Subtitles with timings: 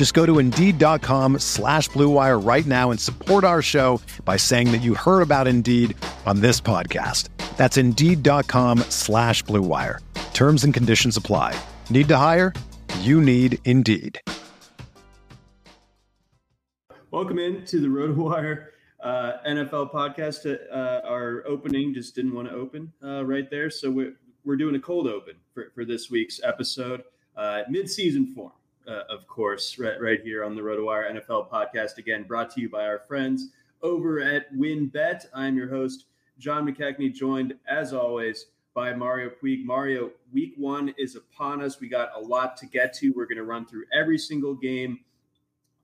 [0.00, 4.78] Just go to Indeed.com slash BlueWire right now and support our show by saying that
[4.78, 7.28] you heard about Indeed on this podcast.
[7.58, 9.98] That's Indeed.com slash BlueWire.
[10.32, 11.54] Terms and conditions apply.
[11.90, 12.54] Need to hire?
[13.00, 14.18] You need Indeed.
[17.10, 18.68] Welcome in to the RotoWire
[19.02, 20.46] uh, NFL podcast.
[20.72, 24.14] Uh, our opening just didn't want to open uh, right there, so we're,
[24.46, 27.04] we're doing a cold open for, for this week's episode,
[27.36, 28.52] uh, mid-season form,
[28.88, 31.98] uh, of course, right, right here on the RotoWire NFL podcast.
[31.98, 33.48] Again, brought to you by our friends
[33.82, 35.26] over at WynnBET.
[35.34, 36.06] I'm your host,
[36.38, 39.64] John McKechnie, joined as always by Mario Puig.
[39.64, 41.80] Mario, week one is upon us.
[41.80, 43.10] We got a lot to get to.
[43.10, 45.00] We're going to run through every single game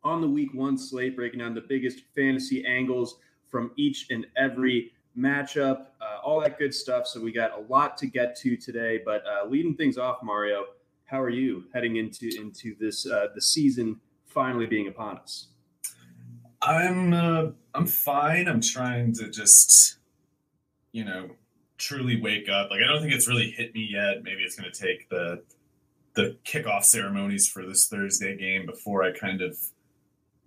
[0.05, 3.19] on the week one slate, breaking down the biggest fantasy angles
[3.50, 7.06] from each and every matchup, uh, all that good stuff.
[7.06, 9.00] So we got a lot to get to today.
[9.05, 10.67] But uh, leading things off, Mario,
[11.06, 15.48] how are you heading into into this uh, the season finally being upon us?
[16.62, 18.48] I'm uh, I'm fine.
[18.48, 19.98] I'm trying to just
[20.92, 21.30] you know
[21.78, 22.70] truly wake up.
[22.70, 24.22] Like I don't think it's really hit me yet.
[24.22, 25.42] Maybe it's going to take the
[26.14, 29.56] the kickoff ceremonies for this Thursday game before I kind of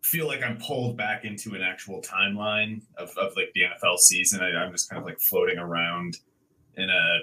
[0.02, 4.42] feel like I'm pulled back into an actual timeline of, of like the NFL season.
[4.42, 6.18] I, I'm just kind of like floating around
[6.76, 7.20] in a,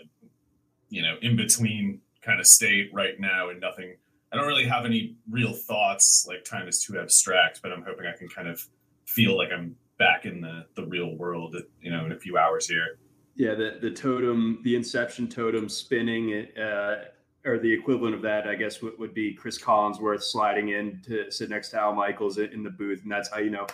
[0.88, 3.94] you know, in between kind of state right now and nothing.
[4.32, 6.26] I don't really have any real thoughts.
[6.28, 8.60] Like time is too abstract, but I'm hoping I can kind of
[9.06, 12.66] feel like I'm back in the, the real world, you know, in a few hours
[12.66, 12.98] here.
[13.36, 17.04] Yeah, the, the totem, the inception totem spinning uh,
[17.44, 21.30] or the equivalent of that, I guess, would, would be Chris Collinsworth sliding in to
[21.30, 23.66] sit next to Al Michaels in, the booth, and that's how you know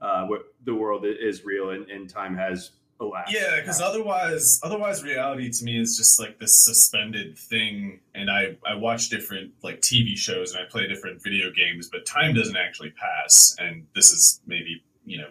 [0.00, 3.34] uh, what the world is real and, and time has elapsed.
[3.34, 8.00] Yeah, because otherwise, otherwise, reality to me is just like this suspended thing.
[8.14, 12.06] And I I watch different like TV shows and I play different video games, but
[12.06, 13.56] time doesn't actually pass.
[13.58, 15.28] And this is maybe you know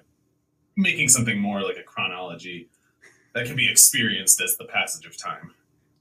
[0.77, 2.69] making something more like a chronology
[3.33, 5.51] that can be experienced as the passage of time.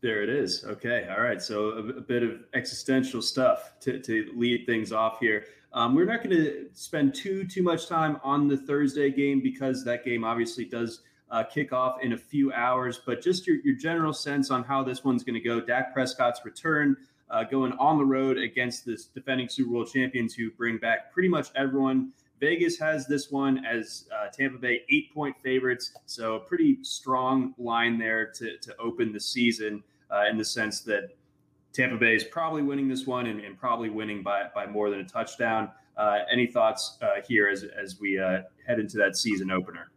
[0.00, 0.64] There it is.
[0.64, 1.08] Okay.
[1.10, 1.40] All right.
[1.40, 5.46] So a, a bit of existential stuff to, to lead things off here.
[5.72, 9.84] Um, we're not going to spend too too much time on the Thursday game because
[9.84, 13.00] that game obviously does uh, kick off in a few hours.
[13.04, 15.60] But just your, your general sense on how this one's going to go.
[15.60, 16.96] Dak Prescott's return,
[17.30, 21.28] uh, going on the road against this defending Super Bowl champions who bring back pretty
[21.28, 22.12] much everyone.
[22.40, 27.98] Vegas has this one as uh, Tampa Bay eight point favorites, so pretty strong line
[27.98, 31.10] there to to open the season uh, in the sense that
[31.72, 35.00] Tampa Bay is probably winning this one and, and probably winning by, by more than
[35.00, 35.70] a touchdown.
[35.96, 39.90] Uh, any thoughts uh, here as, as we uh, head into that season opener?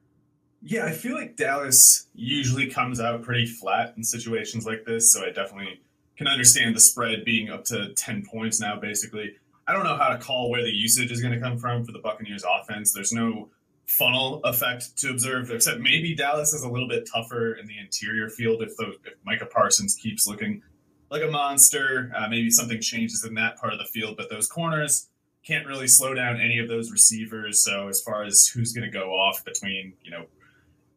[0.61, 5.13] Yeah, I feel like Dallas usually comes out pretty flat in situations like this.
[5.13, 5.81] So I definitely
[6.17, 9.35] can understand the spread being up to 10 points now, basically.
[9.67, 11.91] I don't know how to call where the usage is going to come from for
[11.91, 12.93] the Buccaneers offense.
[12.93, 13.49] There's no
[13.85, 18.29] funnel effect to observe, except maybe Dallas is a little bit tougher in the interior
[18.29, 20.61] field if, if Micah Parsons keeps looking
[21.11, 22.11] like a monster.
[22.15, 25.09] Uh, maybe something changes in that part of the field, but those corners
[25.45, 27.63] can't really slow down any of those receivers.
[27.63, 30.25] So as far as who's going to go off between, you know,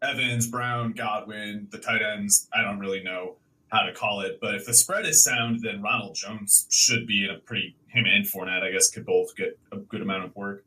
[0.02, 3.36] Evans, Brown, Godwin, the tight ends, I don't really know
[3.68, 4.38] how to call it.
[4.40, 8.04] But if the spread is sound, then Ronald Jones should be in a pretty him
[8.06, 10.64] and Fournette, I guess, could both get a good amount of work.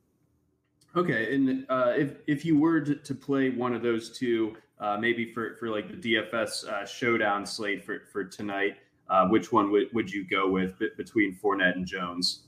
[0.95, 4.97] Okay, and uh, if if you were to, to play one of those two, uh,
[4.97, 8.77] maybe for for like the DFS uh, showdown slate for for tonight,
[9.09, 12.43] uh, which one would, would you go with between Fournette and Jones?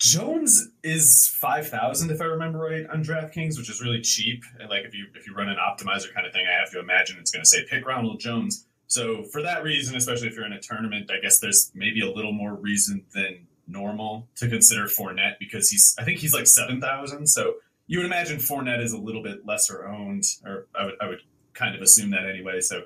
[0.00, 4.42] Jones is five thousand if I remember right on DraftKings, which is really cheap.
[4.58, 6.80] And like if you if you run an optimizer kind of thing, I have to
[6.80, 8.66] imagine it's going to say pick Ronald Jones.
[8.86, 12.10] So for that reason, especially if you're in a tournament, I guess there's maybe a
[12.10, 16.80] little more reason than normal to consider Fournette because he's I think he's like seven
[16.80, 17.26] thousand.
[17.26, 17.56] So
[17.86, 21.20] you would imagine Fournette is a little bit lesser owned, or I would, I would
[21.52, 22.60] kind of assume that anyway.
[22.62, 22.84] So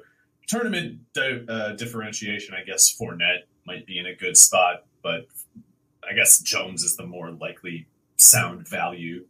[0.49, 5.29] tournament di- uh, differentiation, I guess Fournette might be in a good spot, but
[6.09, 7.87] I guess Jones is the more likely
[8.17, 9.25] sound value.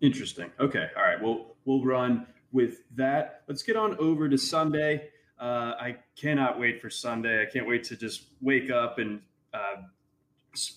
[0.00, 0.50] Interesting.
[0.60, 0.86] Okay.
[0.96, 1.20] All right.
[1.20, 3.42] We'll we'll run with that.
[3.48, 5.08] Let's get on over to Sunday.
[5.40, 7.42] Uh, I cannot wait for Sunday.
[7.42, 9.20] I can't wait to just wake up and
[9.54, 9.82] uh,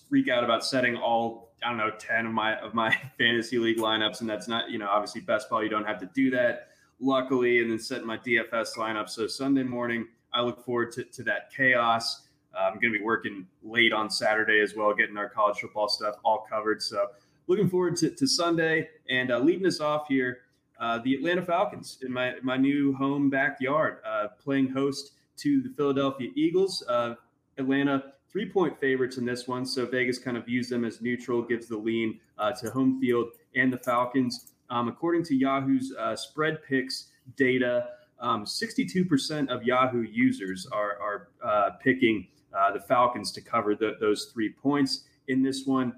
[0.08, 3.78] freak out about setting all I don't know ten of my of my fantasy league
[3.78, 5.62] lineups, and that's not you know obviously best ball.
[5.62, 6.68] You don't have to do that.
[7.00, 9.08] Luckily, and then setting my DFS lineup.
[9.08, 12.22] So Sunday morning, I look forward to, to that chaos.
[12.58, 16.16] I'm going to be working late on Saturday as well, getting our college football stuff
[16.24, 16.82] all covered.
[16.82, 17.08] So
[17.46, 20.38] looking forward to, to Sunday and uh, leading us off here.
[20.80, 25.68] Uh, the Atlanta Falcons in my my new home backyard, uh, playing host to the
[25.76, 26.82] Philadelphia Eagles.
[26.88, 27.14] Uh,
[27.56, 28.02] Atlanta
[28.32, 31.68] three point favorites in this one, so Vegas kind of views them as neutral, gives
[31.68, 34.54] the lean uh, to home field and the Falcons.
[34.70, 41.78] Um, according to Yahoo's uh, spread picks data, um, 62% of Yahoo users are, are
[41.80, 45.94] picking the Falcons to cover the, those three points in this one.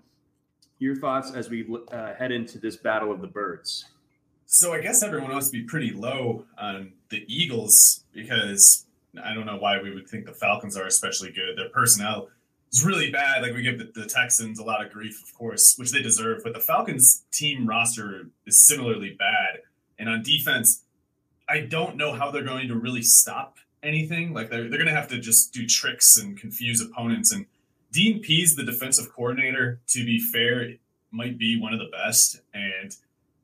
[0.78, 3.86] Your thoughts as we uh, head into this battle of the birds?
[4.46, 8.86] So I guess everyone wants to be pretty low on the Eagles because
[9.22, 11.56] I don't know why we would think the Falcons are especially good.
[11.56, 12.28] Their personnel
[12.72, 13.42] is really bad.
[13.42, 16.42] Like we give the, the, Texans a lot of grief, of course, which they deserve.
[16.42, 19.60] But the Falcons team roster is similarly bad.
[19.98, 20.82] And on defense,
[21.48, 24.32] I don't know how they're going to really stop anything.
[24.32, 27.32] Like they're, they're to have to just do tricks and confuse opponents.
[27.32, 27.46] And
[27.92, 30.74] Dean Pees, the defensive coordinator, to be fair,
[31.10, 32.40] might be one of the best.
[32.52, 32.94] And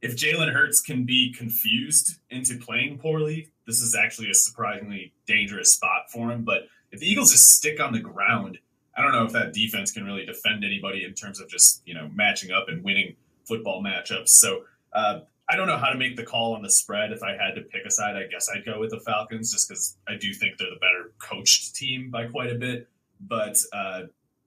[0.02, 5.72] if Jalen Hurts can be confused into playing poorly, this is actually a surprisingly dangerous
[5.74, 6.42] spot for him.
[6.42, 8.58] But if the Eagles just stick on the ground,
[8.96, 11.94] I don't know if that defense can really defend anybody in terms of just you
[11.94, 13.14] know matching up and winning
[13.44, 14.28] football matchups.
[14.28, 15.20] So uh,
[15.50, 17.10] I don't know how to make the call on the spread.
[17.10, 19.68] If I had to pick a side, I guess I'd go with the Falcons just
[19.68, 22.88] because I do think they're the better coached team by quite a bit.
[23.20, 24.02] But uh,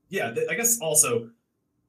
[0.07, 1.29] yeah, I guess also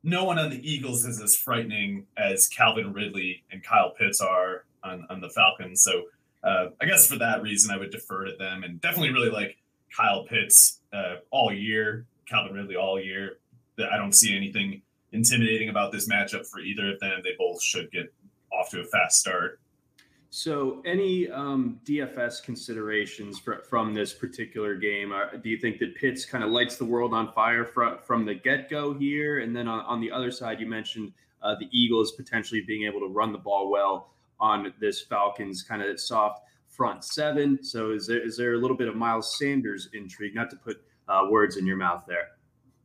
[0.03, 4.65] no one on the Eagles is as frightening as Calvin Ridley and Kyle Pitts are
[4.83, 5.83] on, on the Falcons.
[5.83, 6.03] So
[6.43, 9.59] uh, I guess for that reason, I would defer to them and definitely really like
[9.97, 13.39] Kyle Pitts uh, all year, Calvin Ridley all year.
[13.79, 14.83] I don't see anything
[15.13, 17.21] intimidating about this matchup for either of them.
[17.23, 18.13] They both should get
[18.59, 19.61] off to a fast start.
[20.37, 25.13] So, any um, DFS considerations for, from this particular game?
[25.13, 28.25] Are, do you think that Pitts kind of lights the world on fire from, from
[28.25, 29.39] the get go here?
[29.39, 32.99] And then on, on, the other side, you mentioned uh, the Eagles potentially being able
[32.99, 34.11] to run the ball well
[34.41, 37.63] on this Falcons kind of soft front seven.
[37.63, 40.35] So, is there is there a little bit of Miles Sanders intrigue?
[40.35, 42.31] Not to put uh, words in your mouth there.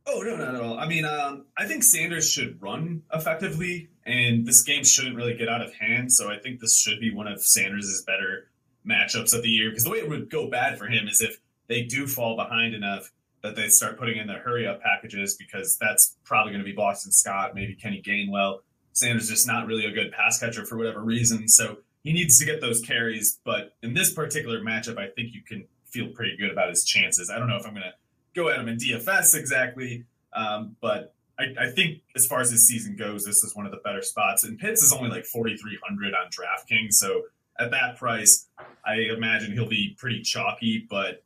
[0.06, 0.80] Oh no, not at all.
[0.80, 5.50] I mean, um, I think Sanders should run effectively, and this game shouldn't really get
[5.50, 6.12] out of hand.
[6.12, 8.50] So I think this should be one of Sanders' better
[8.88, 9.70] matchups of the year.
[9.70, 12.74] Because the way it would go bad for him is if they do fall behind
[12.74, 13.12] enough
[13.44, 16.76] that they start putting in the hurry up packages, because that's probably going to be
[16.76, 18.60] Boston Scott, maybe Kenny Gainwell.
[18.94, 22.46] Sanders just not really a good pass catcher for whatever reason, so he needs to
[22.46, 23.40] get those carries.
[23.46, 27.30] But in this particular matchup, I think you can feel pretty good about his chances.
[27.30, 27.94] I don't know if I'm going to
[28.36, 30.06] go at him in DFS exactly.
[30.34, 33.72] Um, but I, I, think as far as this season goes, this is one of
[33.72, 34.44] the better spots.
[34.44, 36.94] And Pitts is only like 4,300 on DraftKings.
[36.94, 37.24] So
[37.60, 38.48] at that price,
[38.86, 40.86] I imagine he'll be pretty chalky.
[40.90, 41.24] But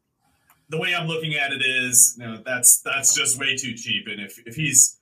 [0.69, 4.07] the way I'm looking at it is, you know, that's that's just way too cheap.
[4.07, 4.99] And if, if he's,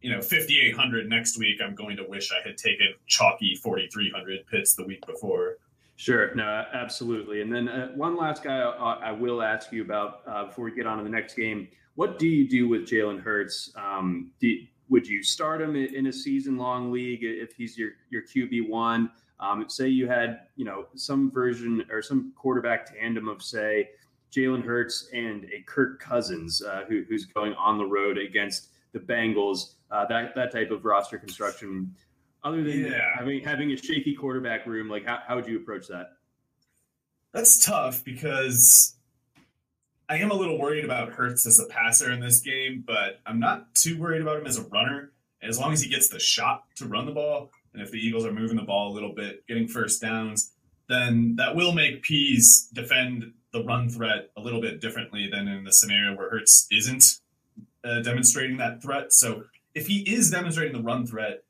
[0.00, 4.74] you know, 5,800 next week, I'm going to wish I had taken chalky 4,300 Pitts
[4.74, 5.56] the week before.
[5.96, 6.34] Sure.
[6.34, 7.40] No, absolutely.
[7.40, 10.72] And then uh, one last guy I, I, will ask you about uh, before we
[10.72, 11.68] get on to the next game.
[11.94, 13.72] What do you do with Jalen Hurts?
[13.76, 14.56] Um, do,
[14.88, 19.10] would you start him in a season-long league if he's your your QB one?
[19.40, 23.90] Um, say you had you know some version or some quarterback tandem of say
[24.32, 28.98] Jalen Hurts and a Kirk Cousins uh, who, who's going on the road against the
[28.98, 29.74] Bengals.
[29.90, 31.94] Uh, that that type of roster construction
[32.44, 33.16] other than yeah.
[33.16, 36.12] having having a shaky quarterback room, like how, how would you approach that?
[37.32, 38.94] That's tough because
[40.08, 43.40] I am a little worried about Hurts as a passer in this game, but I'm
[43.40, 45.10] not too worried about him as a runner.
[45.42, 48.24] As long as he gets the shot to run the ball, and if the Eagles
[48.24, 50.52] are moving the ball a little bit, getting first downs,
[50.88, 55.64] then that will make Pees defend the run threat a little bit differently than in
[55.64, 57.20] the scenario where Hurts isn't
[57.84, 59.12] uh, demonstrating that threat.
[59.12, 61.43] So if he is demonstrating the run threat,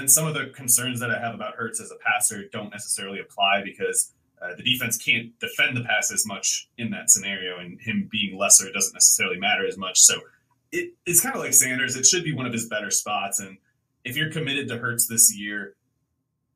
[0.00, 3.20] then some of the concerns that I have about Hurts as a passer don't necessarily
[3.20, 7.78] apply because uh, the defense can't defend the pass as much in that scenario, and
[7.80, 9.98] him being lesser doesn't necessarily matter as much.
[10.00, 10.20] So
[10.72, 11.96] it, it's kind of like Sanders.
[11.96, 13.58] It should be one of his better spots, and
[14.04, 15.74] if you're committed to Hurts this year,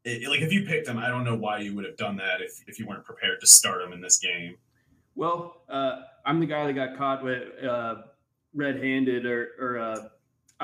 [0.05, 2.41] it, like if you picked him, I don't know why you would have done that
[2.41, 4.57] if if you weren't prepared to start him in this game.
[5.15, 7.97] Well, uh, I'm the guy that got caught with uh,
[8.55, 10.09] red-handed, or, or uh,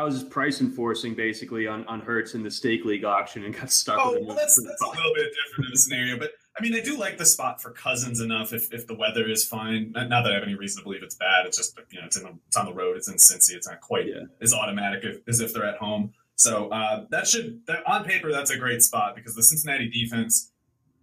[0.00, 3.54] I was just price enforcing basically on on Hurts in the stake league auction and
[3.54, 3.98] got stuck.
[4.00, 6.80] Oh, well, that's that's a little bit different of a scenario, but I mean, I
[6.80, 9.92] do like the spot for Cousins enough if, if the weather is fine.
[9.92, 11.46] Not, not that I have any reason to believe it's bad.
[11.46, 12.96] It's just you know it's in the, it's on the road.
[12.96, 13.54] It's in Cincy.
[13.54, 14.24] It's not quite Yeah.
[14.40, 16.12] as automatic if, as if they're at home.
[16.36, 20.52] So uh, that should that, on paper that's a great spot because the Cincinnati defense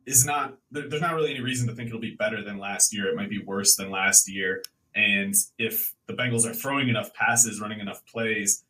[0.05, 0.57] is not.
[0.71, 3.07] There, there's not really any reason to think it'll be better than last year.
[3.07, 4.63] It might be worse than last year.
[4.95, 8.63] And if the Bengals are throwing enough passes, running enough plays,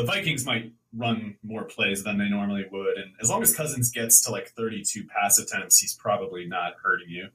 [0.00, 2.96] the Vikings might run more plays than they normally would.
[2.96, 7.08] And as long as Cousins gets to like 32 pass attempts, he's probably not hurting
[7.08, 7.28] you.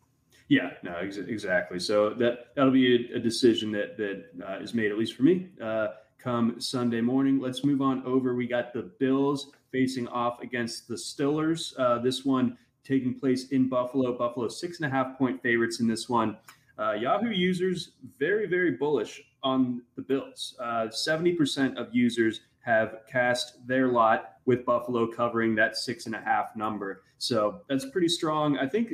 [0.47, 1.79] Yeah, no, ex- exactly.
[1.79, 5.23] So that that'll be a, a decision that that uh, is made at least for
[5.23, 5.49] me.
[5.61, 5.87] Uh,
[6.19, 8.35] come Sunday morning, let's move on over.
[8.35, 11.73] We got the Bills facing off against the Stillers.
[11.79, 14.15] Uh, this one taking place in Buffalo.
[14.15, 16.37] Buffalo six and a half point favorites in this one.
[16.77, 20.55] Uh, Yahoo users very very bullish on the Bills.
[20.59, 26.15] Uh, Seventy percent of users have cast their lot with Buffalo covering that six and
[26.15, 27.03] a half number.
[27.19, 28.57] So that's pretty strong.
[28.57, 28.93] I think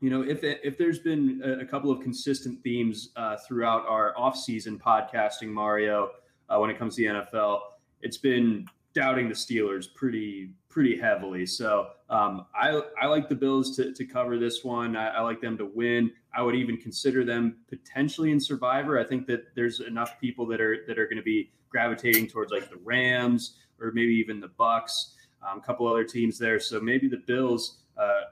[0.00, 4.80] you know, if if there's been a, couple of consistent themes uh, throughout our off-season
[4.80, 6.10] podcasting, Mario,
[6.48, 7.60] uh, when it comes to the NFL,
[8.00, 11.46] it's been doubting the Steelers pretty pretty heavily.
[11.46, 14.96] So um, I I like the Bills to, to cover this one.
[14.96, 16.10] I, I like them to win.
[16.34, 18.98] I would even consider them potentially in Survivor.
[18.98, 22.52] I think that there's enough people that are that are going to be gravitating towards
[22.52, 25.14] like the Rams or maybe even the Bucs.
[25.46, 26.60] Um, a couple other teams there.
[26.60, 27.78] So maybe the Bills.
[27.96, 28.22] Uh,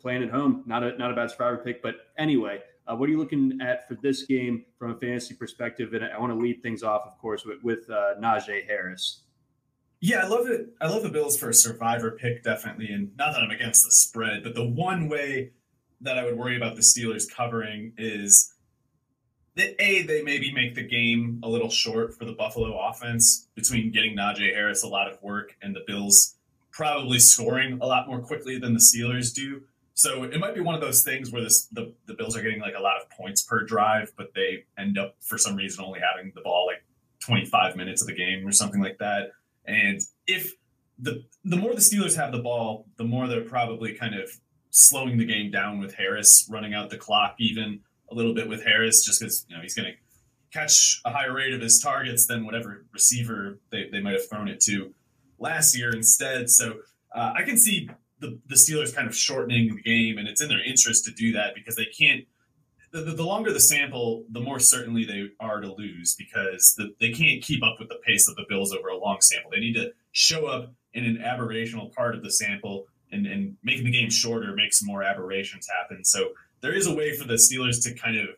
[0.00, 0.62] playing at home.
[0.66, 1.82] Not a not a bad survivor pick.
[1.82, 5.94] But anyway, uh, what are you looking at for this game from a fantasy perspective?
[5.94, 9.22] And I want to lead things off, of course, with, with uh, Najee Harris.
[10.00, 10.68] Yeah, I love it.
[10.80, 12.88] I love the Bills for a survivor pick, definitely.
[12.88, 15.52] And not that I'm against the spread, but the one way
[16.00, 18.52] that I would worry about the Steelers covering is
[19.56, 23.90] that A, they maybe make the game a little short for the Buffalo offense between
[23.90, 26.36] getting Najee Harris a lot of work and the Bills
[26.70, 29.62] probably scoring a lot more quickly than the Steelers do.
[29.94, 32.60] So it might be one of those things where this the, the Bills are getting
[32.60, 35.98] like a lot of points per drive, but they end up for some reason only
[35.98, 36.84] having the ball like
[37.18, 39.32] 25 minutes of the game or something like that.
[39.64, 40.54] And if
[41.00, 44.30] the the more the Steelers have the ball, the more they're probably kind of
[44.70, 48.64] slowing the game down with Harris, running out the clock even a little bit with
[48.64, 49.94] Harris, just because you know he's going to
[50.52, 54.48] catch a higher rate of his targets than whatever receiver they, they might have thrown
[54.48, 54.94] it to
[55.38, 56.48] last year instead.
[56.48, 56.78] So
[57.14, 57.88] uh, I can see
[58.20, 61.32] the, the Steelers kind of shortening the game, and it's in their interest to do
[61.32, 62.24] that because they can't.
[62.90, 67.12] The, the longer the sample, the more certainly they are to lose because the, they
[67.12, 69.50] can't keep up with the pace of the Bills over a long sample.
[69.50, 73.84] They need to show up in an aberrational part of the sample, and, and making
[73.84, 76.04] the game shorter makes more aberrations happen.
[76.04, 78.28] So there is a way for the Steelers to kind of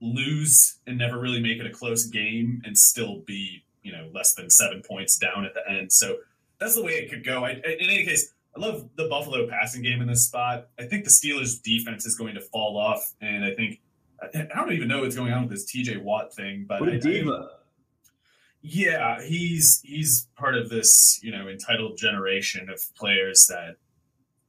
[0.00, 4.34] lose and never really make it a close game and still be you know less
[4.34, 5.92] than seven points down at the end.
[5.92, 6.16] So
[6.58, 7.44] that's the way it could go.
[7.44, 10.68] I, in any case, I love the Buffalo passing game in this spot.
[10.78, 13.80] I think the Steelers' defense is going to fall off, and I think
[14.22, 15.96] I don't even know what's going on with this T.J.
[15.98, 16.64] Watt thing.
[16.68, 17.48] But What a I- I- diva.
[18.62, 23.76] Yeah, he's he's part of this you know entitled generation of players that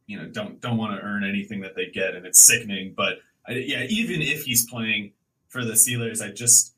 [0.05, 2.93] you know don't don't want to earn anything that they get, and it's sickening.
[2.95, 5.13] But I, yeah, even if he's playing
[5.49, 6.75] for the Steelers, I just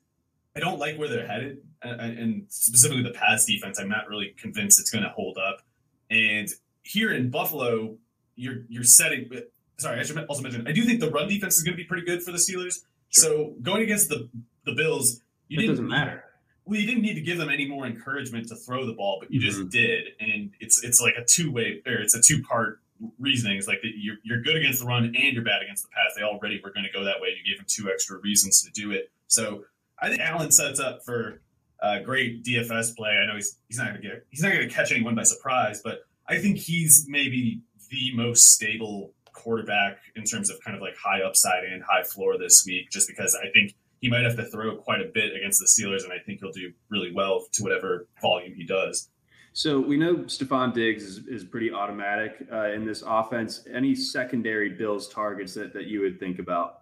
[0.55, 3.79] I don't like where they're headed, and, and specifically the pass defense.
[3.79, 5.61] I'm not really convinced it's going to hold up.
[6.09, 6.47] And
[6.83, 7.97] here in Buffalo,
[8.35, 9.29] you're you're setting.
[9.77, 11.87] Sorry, I should also mention I do think the run defense is going to be
[11.87, 12.79] pretty good for the Steelers.
[13.09, 14.29] So going against the
[14.65, 16.24] the Bills, you It doesn't matter.
[16.65, 19.31] Well, you didn't need to give them any more encouragement to throw the ball, but
[19.31, 19.69] you just mm-hmm.
[19.69, 22.81] did, and it's it's like a two way or it's a two part
[23.19, 23.57] reasoning.
[23.57, 26.15] It's like that you're you're good against the run and you're bad against the pass.
[26.15, 27.29] They already were going to go that way.
[27.29, 29.11] You gave them two extra reasons to do it.
[29.27, 29.65] So
[29.99, 31.41] I think Allen sets up for
[31.81, 33.11] a great DFS play.
[33.11, 35.23] I know he's he's not going to get he's not going to catch anyone by
[35.23, 40.81] surprise, but I think he's maybe the most stable quarterback in terms of kind of
[40.81, 44.35] like high upside and high floor this week, just because I think he might have
[44.35, 47.45] to throw quite a bit against the Steelers, and I think he'll do really well
[47.53, 49.09] to whatever volume he does.
[49.53, 53.65] So we know Stefon Diggs is, is pretty automatic uh, in this offense.
[53.73, 56.79] Any secondary Bills targets that, that you would think about?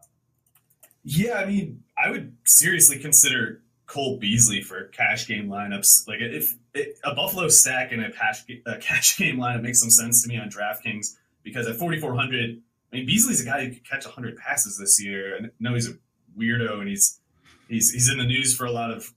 [1.04, 6.08] Yeah, I mean, I would seriously consider Cole Beasley for cash game lineups.
[6.08, 9.92] Like, if, if a Buffalo stack and a cash, a cash game lineup makes some
[9.92, 12.60] sense to me on DraftKings because at 4,400,
[12.92, 15.38] I mean, Beasley's a guy who could catch 100 passes this year.
[15.38, 15.94] I know he's a
[16.38, 17.20] weirdo and he's
[17.68, 19.14] he's he's in the news for a lot of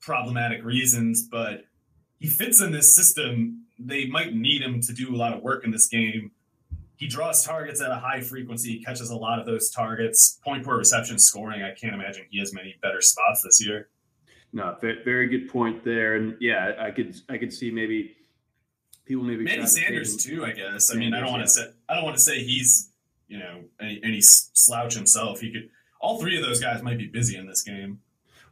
[0.00, 1.64] problematic reasons, but
[2.18, 3.64] he fits in this system.
[3.78, 6.30] They might need him to do a lot of work in this game.
[6.96, 10.38] he draws targets at a high frequency, He catches a lot of those targets.
[10.42, 13.88] Point per reception scoring, I can't imagine he has many better spots this year.
[14.52, 18.16] No, very good point there, and yeah, I could I could see maybe
[19.04, 20.44] people maybe Manny Sanders too.
[20.44, 20.90] I guess.
[20.90, 22.90] I mean, I don't want to say I don't want to say he's
[23.28, 25.40] you know any, any slouch himself.
[25.40, 25.68] He could.
[26.00, 28.00] All three of those guys might be busy in this game.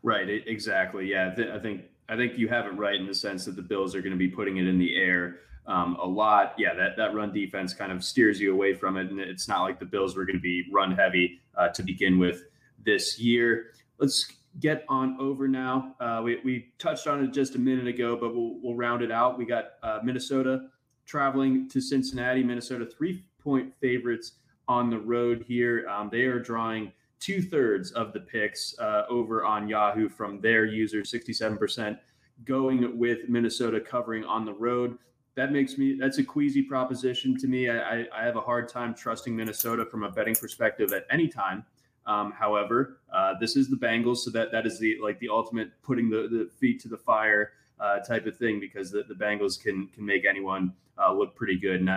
[0.02, 0.28] Right.
[0.46, 1.10] Exactly.
[1.10, 1.34] Yeah.
[1.52, 4.02] I think I think you have it right in the sense that the Bills are
[4.02, 6.54] going to be putting it in the air um, a lot.
[6.58, 9.10] Yeah, that, that run defense kind of steers you away from it.
[9.10, 12.18] And it's not like the Bills were going to be run heavy uh, to begin
[12.18, 12.42] with
[12.84, 13.72] this year.
[13.98, 15.94] Let's get on over now.
[15.98, 19.10] Uh, we, we touched on it just a minute ago, but we'll, we'll round it
[19.10, 19.38] out.
[19.38, 20.68] We got uh, Minnesota
[21.06, 24.32] traveling to Cincinnati, Minnesota, three point favorites
[24.68, 25.86] on the road here.
[25.88, 26.92] Um, they are drawing
[27.24, 31.98] two thirds of the picks uh, over on Yahoo from their users, 67%
[32.44, 34.98] going with Minnesota covering on the road.
[35.34, 37.70] That makes me, that's a queasy proposition to me.
[37.70, 41.64] I, I have a hard time trusting Minnesota from a betting perspective at any time.
[42.06, 45.70] Um, however, uh, this is the Bengals, so that that is the like the ultimate
[45.82, 49.58] putting the, the feet to the fire uh, type of thing because the, the Bengals
[49.58, 51.80] can can make anyone uh, look pretty good.
[51.80, 51.88] And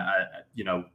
[0.54, 0.86] you know,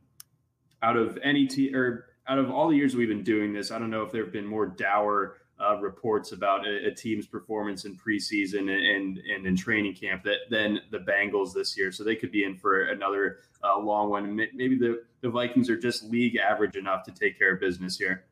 [0.81, 3.79] out of any team or out of all the years we've been doing this, I
[3.79, 7.85] don't know if there have been more dour uh, reports about a, a, team's performance
[7.85, 11.91] in preseason and, and in training camp that than the Bengals this year.
[11.91, 14.35] So they could be in for another uh, long one.
[14.35, 18.25] Maybe the, the Vikings are just league average enough to take care of business here.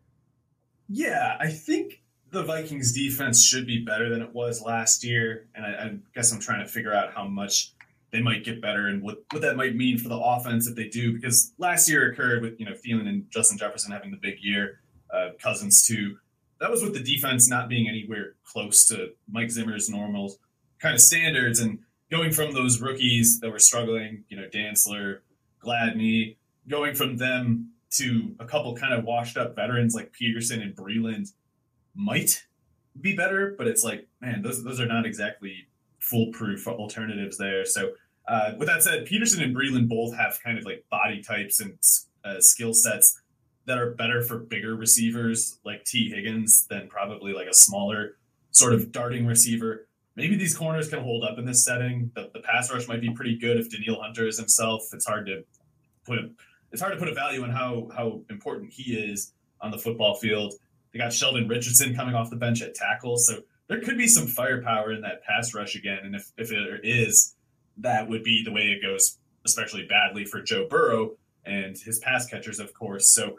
[0.90, 5.48] Yeah, I think the Vikings defense should be better than it was last year.
[5.54, 7.74] And I, I guess I'm trying to figure out how much
[8.12, 10.88] they might get better and what, what that might mean for the offense if they
[10.88, 11.14] do.
[11.14, 14.82] Because last year occurred with, you know, Thielen and Justin Jefferson having the big year,
[15.14, 16.18] uh, Cousins too.
[16.60, 20.36] That was with the defense not being anywhere close to Mike Zimmer's normal
[20.80, 21.80] kind of standards and
[22.12, 25.20] going from those rookies that were struggling, you know, Dantzler,
[25.64, 26.36] Gladney,
[26.68, 31.32] going from them to a couple kind of washed up veterans like Peterson and Breeland
[31.96, 32.46] might
[33.00, 35.68] be better, but it's like, man, those those are not exactly
[36.00, 37.66] foolproof alternatives there.
[37.66, 37.92] So,
[38.28, 41.78] uh, with that said, Peterson and Breeland both have kind of like body types and
[42.24, 43.20] uh, skill sets
[43.66, 48.18] that are better for bigger receivers like Tee Higgins than probably like a smaller
[48.52, 49.88] sort of darting receiver.
[50.16, 52.12] Maybe these corners can hold up in this setting.
[52.16, 54.84] The, the pass rush might be pretty good if Danielle Hunter is himself.
[54.94, 55.44] It's hard to
[56.06, 56.30] put a,
[56.72, 60.16] it's hard to put a value on how how important he is on the football
[60.16, 60.54] field.
[60.92, 64.28] They got Sheldon Richardson coming off the bench at tackle, so there could be some
[64.28, 66.00] firepower in that pass rush again.
[66.04, 67.36] And if, if there is,
[67.78, 71.12] that would be the way it goes, especially badly for Joe Burrow
[71.46, 73.10] and his pass catchers, of course.
[73.10, 73.38] So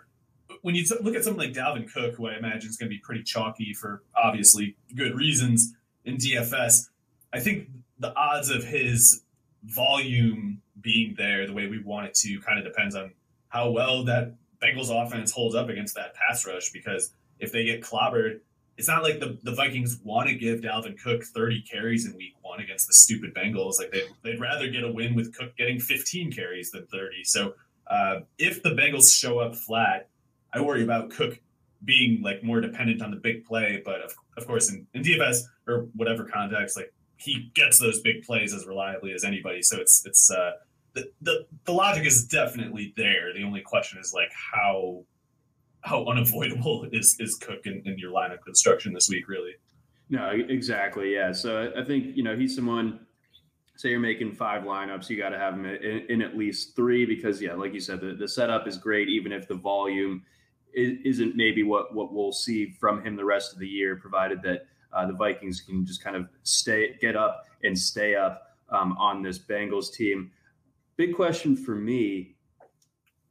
[0.62, 3.00] when you look at something like Dalvin Cook, who I imagine is going to be
[3.00, 6.88] pretty chalky for obviously good reasons in DFS,
[7.32, 7.68] I think
[7.98, 9.22] the odds of his
[9.64, 13.12] volume being there the way we want it to kind of depends on
[13.48, 16.70] how well that Bengals offense holds up against that pass rush.
[16.70, 18.40] Because if they get clobbered,
[18.82, 22.34] it's not like the, the Vikings want to give Dalvin Cook 30 carries in week
[22.42, 23.78] one against the stupid Bengals.
[23.78, 27.22] Like they'd, they'd rather get a win with Cook getting 15 carries than 30.
[27.22, 27.54] So
[27.86, 30.08] uh, if the Bengals show up flat,
[30.52, 31.38] I worry about Cook
[31.84, 33.80] being like more dependent on the big play.
[33.84, 38.24] But of, of course, in, in DFS or whatever context, like he gets those big
[38.24, 39.62] plays as reliably as anybody.
[39.62, 40.54] So it's, it's, uh,
[40.94, 43.32] the, the, the logic is definitely there.
[43.32, 45.04] The only question is like how
[45.82, 49.52] how unavoidable is is Cook in, in your lineup construction this week, really.
[50.08, 51.14] No, exactly.
[51.14, 51.32] Yeah.
[51.32, 53.00] So I think you know he's someone.
[53.76, 57.06] Say you're making five lineups, you got to have him in, in, at least three
[57.06, 60.22] because, yeah, like you said, the, the setup is great, even if the volume
[60.74, 64.66] isn't maybe what what we'll see from him the rest of the year, provided that
[64.92, 69.22] uh, the Vikings can just kind of stay, get up and stay up um, on
[69.22, 70.30] this Bengals team.
[70.96, 72.36] Big question for me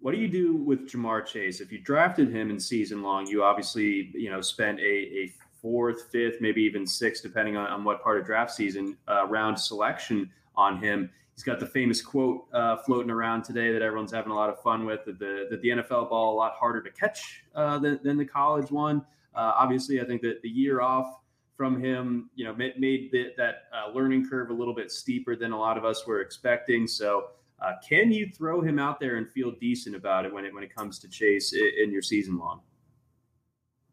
[0.01, 1.61] what do you do with Ja'Marr Chase?
[1.61, 6.11] If you drafted him in season long, you obviously, you know, spent a, a fourth,
[6.11, 10.29] fifth, maybe even sixth, depending on, on what part of draft season, uh, round selection
[10.55, 11.09] on him.
[11.35, 14.61] He's got the famous quote uh, floating around today that everyone's having a lot of
[14.61, 17.99] fun with that the, that the NFL ball a lot harder to catch uh, than,
[18.03, 19.05] than the college one.
[19.35, 21.15] Uh, obviously, I think that the year off
[21.55, 25.35] from him, you know, made, made the, that uh, learning curve a little bit steeper
[25.35, 26.87] than a lot of us were expecting.
[26.87, 27.27] So,
[27.61, 30.63] uh, can you throw him out there and feel decent about it when it when
[30.63, 32.61] it comes to Chase in, in your season long?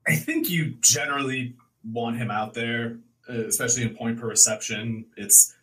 [0.07, 1.55] I think you generally
[1.85, 5.05] want him out there, uh, especially in point per reception.
[5.17, 5.55] It's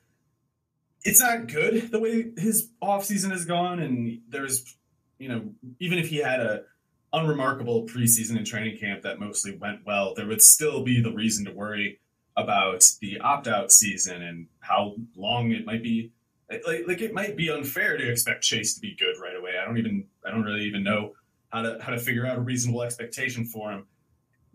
[1.03, 4.77] it's not good the way his offseason has gone, and there's
[5.17, 6.63] you know even if he had a
[7.11, 11.45] unremarkable preseason and training camp that mostly went well, there would still be the reason
[11.45, 11.99] to worry
[12.37, 16.11] about the opt out season and how long it might be
[16.49, 19.53] like like it might be unfair to expect Chase to be good right away.
[19.61, 21.13] I don't even I don't really even know
[21.49, 23.85] how to how to figure out a reasonable expectation for him.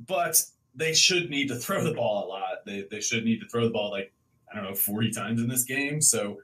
[0.07, 0.43] But
[0.75, 2.65] they should need to throw the ball a lot.
[2.65, 4.13] They they should need to throw the ball like
[4.51, 6.39] I don't know 40 times in this game, so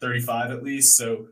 [0.00, 0.96] 35 at least.
[0.96, 1.28] So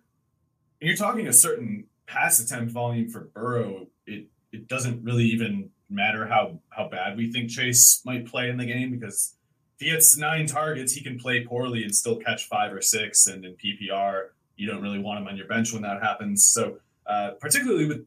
[0.80, 3.86] you're talking a certain pass attempt volume for Burrow.
[4.06, 8.58] It it doesn't really even matter how how bad we think Chase might play in
[8.58, 9.34] the game because
[9.78, 13.28] if he gets nine targets, he can play poorly and still catch five or six.
[13.28, 16.44] And in PPR, you don't really want him on your bench when that happens.
[16.44, 18.04] So uh, particularly with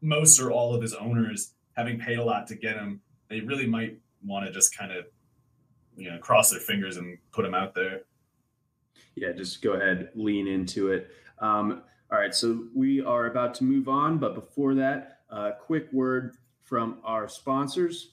[0.00, 3.66] most or all of his owners having paid a lot to get him, they really
[3.66, 5.06] might want to just kind of
[5.96, 8.02] you know cross their fingers and put him out there.
[9.16, 11.10] Yeah, just go ahead, lean into it.
[11.40, 15.52] Um, all right, so we are about to move on, but before that, a uh,
[15.52, 18.12] quick word from our sponsors.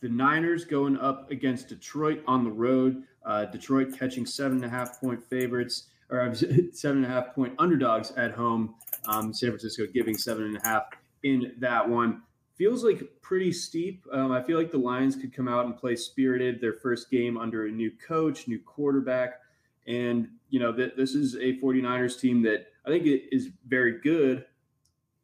[0.00, 3.02] the Niners going up against Detroit on the road.
[3.24, 6.34] Uh, Detroit catching seven and a half point favorites or
[6.72, 8.74] seven and a half point underdogs at home.
[9.06, 10.84] Um, San Francisco giving seven and a half
[11.22, 12.22] in that one.
[12.56, 14.04] Feels like pretty steep.
[14.12, 17.36] Um, I feel like the Lions could come out and play spirited their first game
[17.36, 19.40] under a new coach, new quarterback.
[19.86, 24.00] And, you know, th- this is a 49ers team that I think it is very
[24.00, 24.44] good.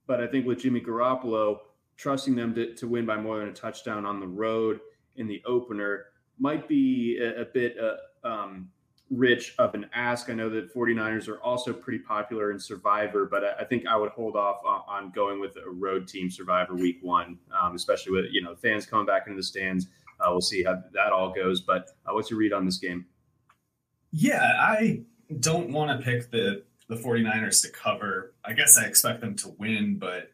[0.07, 1.59] But I think with Jimmy Garoppolo,
[1.97, 4.81] trusting them to, to win by more than a touchdown on the road
[5.17, 6.07] in the opener
[6.39, 8.69] might be a, a bit uh, um,
[9.11, 10.31] rich of an ask.
[10.31, 13.97] I know that 49ers are also pretty popular in Survivor, but I, I think I
[13.97, 18.13] would hold off on, on, going with a road team Survivor week one, um, especially
[18.13, 19.87] with you know fans coming back into the stands.
[20.21, 21.61] Uh, we'll see how that all goes.
[21.61, 23.07] But uh, what's your read on this game?
[24.11, 25.03] Yeah, I
[25.41, 28.35] don't want to pick the the 49ers to cover.
[28.45, 30.31] I guess I expect them to win, but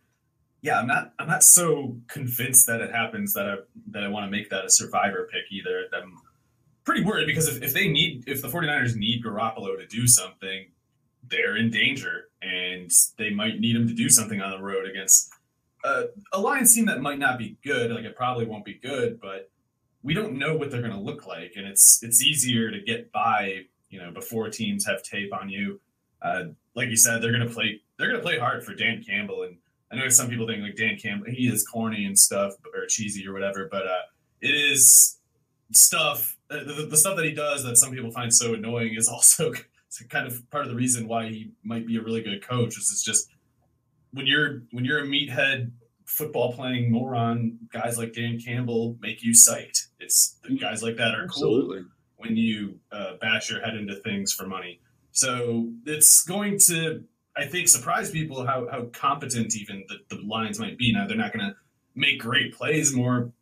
[0.62, 3.56] yeah, I'm not I'm not so convinced that it happens that I
[3.90, 5.84] that I want to make that a survivor pick either.
[5.94, 6.16] I'm
[6.84, 10.66] pretty worried because if, if they need if the 49ers need Garoppolo to do something,
[11.28, 15.32] they're in danger and they might need him to do something on the road against
[15.84, 17.90] a, a Lions team that might not be good.
[17.90, 19.50] Like it probably won't be good, but
[20.02, 23.12] we don't know what they're going to look like, and it's it's easier to get
[23.12, 25.80] by, you know, before teams have tape on you.
[26.22, 26.44] Uh,
[26.74, 29.42] like you said, they're going to play they're going to play hard for Dan Campbell,
[29.42, 29.56] and
[29.92, 33.26] I know some people think like Dan Campbell he is corny and stuff or cheesy
[33.26, 34.02] or whatever, but uh,
[34.40, 35.18] it is
[35.72, 39.08] stuff uh, the, the stuff that he does that some people find so annoying is
[39.08, 39.52] also
[40.08, 42.76] kind of part of the reason why he might be a really good coach.
[42.76, 43.30] Is it's just
[44.12, 45.70] when you're when you're a meathead
[46.04, 49.86] football playing moron, guys like Dan Campbell make you psyched.
[50.00, 51.78] It's guys like that are Absolutely.
[51.78, 54.80] cool when you uh, bash your head into things for money.
[55.12, 57.02] So it's going to,
[57.40, 60.92] I think, surprise people how how competent even the, the Lions might be.
[60.92, 61.56] Now they're not going to
[61.94, 63.32] make great plays more,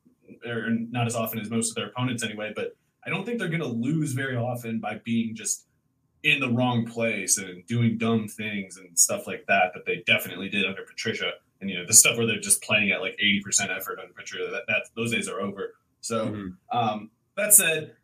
[0.47, 2.53] or not as often as most of their opponents anyway.
[2.55, 5.67] But I don't think they're going to lose very often by being just
[6.23, 9.73] in the wrong place and doing dumb things and stuff like that.
[9.75, 12.91] That they definitely did under Patricia and you know the stuff where they're just playing
[12.91, 16.79] at like 80% effort under Patricia that, that those days are over so mm-hmm.
[16.79, 17.97] um, that said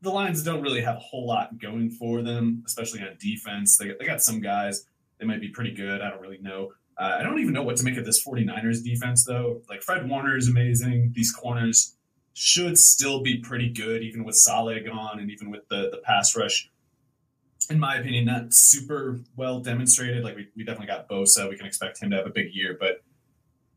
[0.00, 3.76] the lions don't really have a whole lot going for them especially on defense.
[3.78, 4.86] They, they got some guys
[5.18, 6.00] they might be pretty good.
[6.00, 6.72] I don't really know.
[6.98, 9.62] Uh, i don't even know what to make of this 49ers defense though.
[9.68, 11.12] Like fred warner is amazing.
[11.14, 11.96] These corners
[12.34, 16.36] should still be pretty good even with Saleh gone and even with the the pass
[16.36, 16.70] rush.
[17.70, 20.24] In my opinion, not super well demonstrated.
[20.24, 21.48] Like we, we definitely got Bosa.
[21.48, 23.01] We can expect him to have a big year, but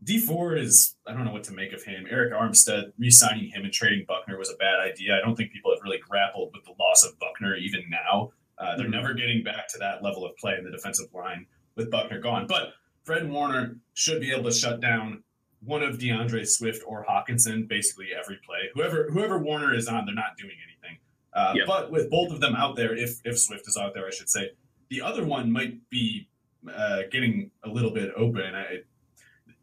[0.05, 2.05] Dee Ford is I don't know what to make of him.
[2.11, 5.17] Arik Armstead re-signing him and trading Buckner was a bad idea.
[5.17, 8.31] I don't think people have really grappled with the loss of Buckner even now.
[8.57, 8.91] Uh, they're mm-hmm.
[8.91, 12.45] never getting back to that level of play in the defensive line with Buckner gone.
[12.47, 15.23] But Fred Warner should be able to shut down
[15.63, 18.69] one of DeAndre Swift or Hockenson basically every play.
[18.75, 20.99] Whoever whoever Warner is on, they're not doing anything.
[21.33, 21.55] Uh.
[21.65, 24.29] But with both of them out there, if if Swift is out there, I should
[24.29, 24.51] say,
[24.89, 26.29] the other one might be
[26.71, 28.55] uh, getting a little bit open.
[28.55, 28.81] I,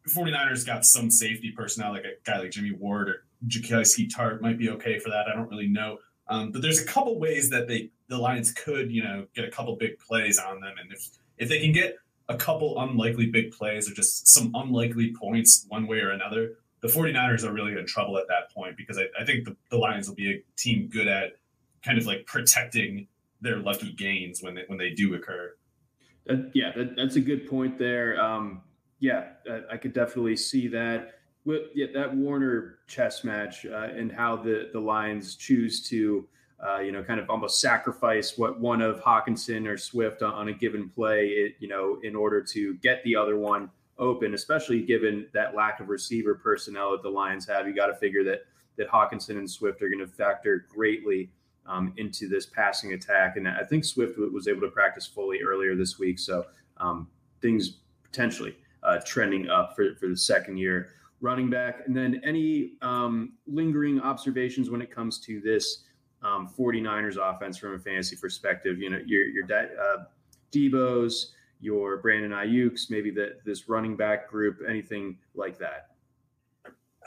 [0.09, 4.59] 49ers got some safety personnel, like a guy like Jimmy Ward or Jaquiski Tartt might
[4.59, 5.27] be okay for that.
[5.29, 5.99] I don't really know.
[6.29, 9.51] Um, but there's a couple ways that they the Lions could, you know, get a
[9.51, 10.75] couple big plays on them.
[10.81, 11.97] And if if they can get
[12.29, 16.89] a couple unlikely big plays or just some unlikely points one way or another, the
[16.89, 20.09] 49ers are really in trouble at that point because I, I think the, the Lions
[20.09, 21.33] will be a team good at
[21.85, 23.09] kind of like protecting
[23.41, 25.55] their lucky gains when they when they do occur.
[26.53, 28.23] Yeah, that, that's a good point there.
[28.23, 28.63] Um,
[29.03, 31.15] yeah, I, I could definitely see that.
[31.45, 36.25] With yeah, that Warner chess match uh, and how the the Lions choose to,
[36.65, 40.49] uh, you know, kind of almost sacrifice what one of Hockenson or Swift on, on
[40.49, 44.35] a given play, it, you know, in order to get the other one open.
[44.35, 48.23] Especially given that lack of receiver personnel that the Lions have, you got to figure
[48.23, 48.43] that
[48.77, 51.29] that Hockenson and Swift are going to factor greatly
[51.67, 53.37] um, into this passing attack.
[53.37, 56.21] And I think Swift was able to practice fully earlier this week.
[56.21, 57.09] So um,
[57.41, 60.91] things potentially uh, trending up for, for the second year
[61.21, 61.83] running back.
[61.87, 65.85] And then any um, lingering observations when it comes to this
[66.23, 68.79] um, 49ers offense from a fantasy perspective?
[68.79, 70.05] You know, your, your uh,
[70.53, 75.91] Deebo's, your Brandon Aiyuk's, maybe the, this running back group, anything like that?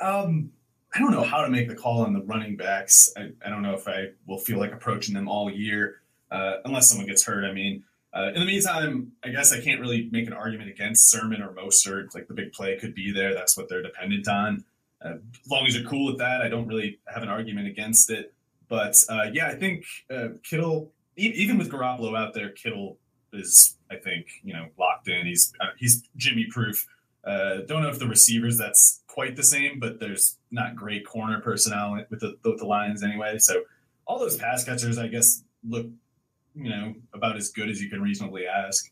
[0.01, 0.51] Um,
[0.93, 3.11] I don't know how to make the call on the running backs.
[3.17, 6.89] I, I don't know if I will feel like approaching them all year, uh, unless
[6.89, 7.43] someone gets hurt.
[7.43, 7.83] I mean,
[8.15, 11.49] uh, in the meantime, I guess I can't really make an argument against Sermon or
[11.49, 12.15] Mostert.
[12.15, 13.33] Like the big play could be there.
[13.33, 14.63] That's what they're dependent on.
[15.03, 18.09] Uh, as long as you're cool with that, I don't really have an argument against
[18.09, 18.33] it.
[18.69, 22.97] But uh, yeah, I think uh, Kittle, e- even with Garoppolo out there, Kittle
[23.33, 25.25] is, I think, you know, locked in.
[25.25, 26.87] He's uh, he's Jimmy proof.
[27.25, 31.41] Uh, don't know if the receivers that's quite the same, but there's not great corner
[31.41, 33.39] personnel with the, with the Lions anyway.
[33.39, 33.63] So
[34.05, 35.87] all those pass catchers, I guess, look
[36.55, 38.91] you know about as good as you can reasonably ask.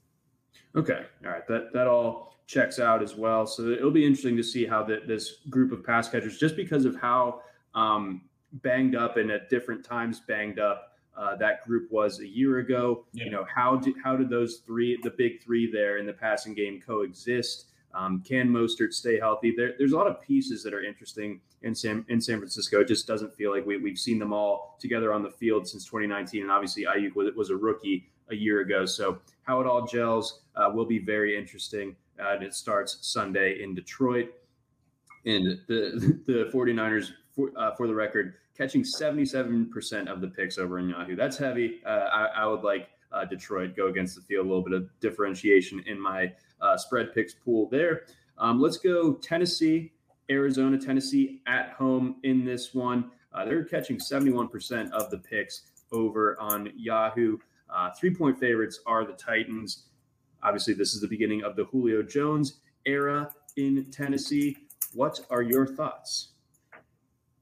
[0.76, 3.48] Okay, all right, that that all checks out as well.
[3.48, 6.86] So it'll be interesting to see how the, this group of pass catchers, just because
[6.86, 7.42] of how
[7.74, 8.24] um,
[8.54, 13.06] banged up and at different times banged up uh, that group was a year ago.
[13.14, 13.26] Yeah.
[13.26, 16.54] You know how did how did those three, the big three there in the passing
[16.54, 17.68] game, coexist?
[17.94, 19.54] Um, can Mostert stay healthy?
[19.56, 22.82] There, there's a lot of pieces that are interesting in San in San Francisco.
[22.82, 25.86] It just doesn't feel like we, we've seen them all together on the field since
[25.86, 26.44] 2019.
[26.44, 28.86] And obviously, Aiyuk was, was a rookie a year ago.
[28.86, 31.96] So how it all gels uh, will be very interesting.
[32.20, 34.34] Uh, and it starts Sunday in Detroit.
[35.26, 40.80] And the the 49ers, for, uh, for the record, catching 77% of the picks over
[40.80, 41.16] in Yahoo.
[41.16, 41.82] That's heavy.
[41.86, 44.90] Uh, I, I, would like uh, Detroit go against the field, a little bit of
[45.00, 48.04] differentiation in my uh, spread picks pool there.
[48.38, 49.93] Um, let's go Tennessee,
[50.30, 53.12] Arizona, Tennessee at home in this one.
[53.34, 57.38] Uh, they're catching 71% of the picks over on Yahoo.
[57.70, 59.86] Uh, three point favorites are the Titans.
[60.44, 64.58] Obviously, this is the beginning of the Julio Jones era in Tennessee.
[64.94, 66.30] What are your thoughts?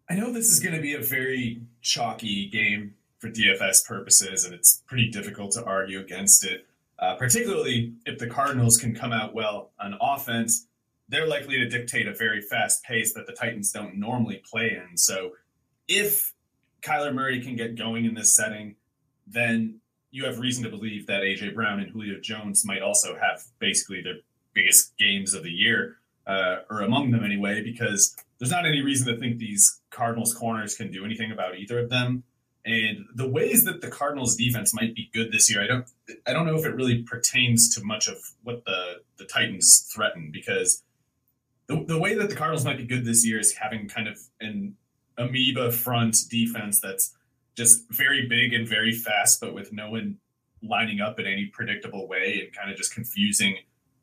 [0.09, 4.53] I know this is going to be a very chalky game for DFS purposes, and
[4.53, 6.67] it's pretty difficult to argue against it,
[6.99, 10.67] uh, particularly if the Cardinals can come out well on offense.
[11.11, 14.97] They're likely to dictate a very fast pace that the Titans don't normally play in.
[14.97, 15.33] So
[15.87, 16.33] if
[16.81, 18.75] Kyler Murray can get going in this setting,
[19.27, 23.43] then you have reason to believe that AJ Brown and Julio Jones might also have
[23.59, 24.15] basically their
[24.53, 25.97] biggest games of the year,
[26.27, 30.75] uh, or among them anyway, because there's not any reason to think these Cardinals corners
[30.75, 32.23] can do anything about either of them.
[32.65, 35.85] And the ways that the Cardinals defense might be good this year, I don't
[36.27, 40.29] I don't know if it really pertains to much of what the, the Titans threaten
[40.31, 40.83] because
[41.67, 44.19] the, the way that the Cardinals might be good this year is having kind of
[44.39, 44.75] an
[45.17, 47.15] amoeba front defense that's
[47.55, 50.17] just very big and very fast, but with no one
[50.63, 53.57] lining up in any predictable way and kind of just confusing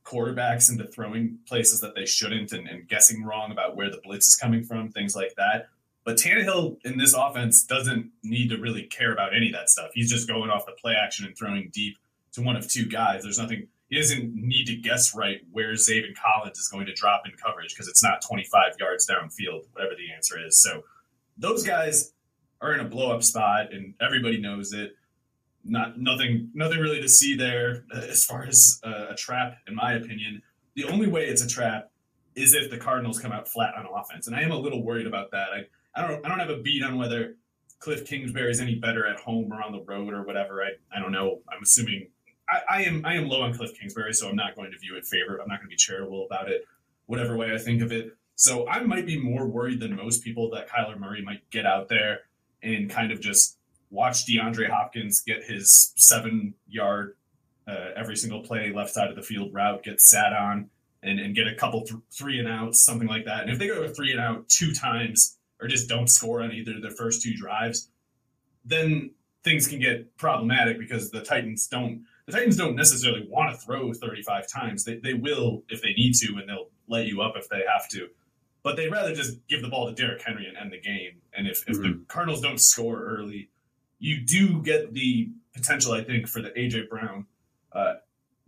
[0.04, 4.26] quarterbacks into throwing places that they shouldn't and, and, guessing wrong about where the blitz
[4.26, 5.68] is coming from, things like that.
[6.04, 9.90] But Tannehill in this offense doesn't need to really care about any of that stuff.
[9.92, 11.98] He's just going off the play action and throwing deep
[12.32, 13.22] to one of two guys.
[13.22, 17.22] There's nothing, he doesn't need to guess right where Zaven Collins is going to drop
[17.24, 20.62] in coverage because it's not 25 yards downfield, whatever the answer is.
[20.62, 20.82] So
[21.38, 22.12] those guys
[22.60, 24.92] are in a blow up spot and everybody knows it.
[25.64, 29.74] Not nothing, nothing really to see there uh, as far as uh, a trap, in
[29.74, 30.42] my opinion.
[30.76, 31.90] The only way it's a trap
[32.34, 35.06] is if the Cardinals come out flat on offense, and I am a little worried
[35.06, 35.48] about that.
[35.52, 35.66] I,
[36.00, 37.36] I don't, I don't have a beat on whether
[37.80, 40.62] Cliff Kingsbury is any better at home or on the road or whatever.
[40.62, 41.40] I, I don't know.
[41.50, 42.08] I'm assuming
[42.50, 44.96] I, I am, I am low on Cliff Kingsbury, so I'm not going to view
[44.96, 45.40] it favor.
[45.40, 46.66] I'm not going to be charitable about it,
[47.06, 48.16] whatever way I think of it.
[48.36, 51.88] So I might be more worried than most people that Kyler Murray might get out
[51.88, 52.20] there
[52.62, 53.58] and kind of just
[53.90, 57.16] watch DeAndre Hopkins get his seven yard
[57.66, 60.70] uh, every single play left side of the field route get sat on
[61.02, 63.42] and, and get a couple th- three and outs, something like that.
[63.42, 66.76] And if they go three and out two times or just don't score on either
[66.76, 67.90] of their first two drives,
[68.64, 69.10] then
[69.44, 73.92] things can get problematic because the Titans don't the Titans don't necessarily want to throw
[73.92, 74.84] 35 times.
[74.84, 77.88] They, they will if they need to, and they'll let you up if they have
[77.90, 78.08] to
[78.62, 81.22] but they'd rather just give the ball to Derrick Henry and end the game.
[81.32, 81.82] And if, if mm-hmm.
[81.82, 83.48] the Cardinals don't score early,
[83.98, 87.26] you do get the potential, I think, for the AJ Brown,
[87.72, 87.94] uh,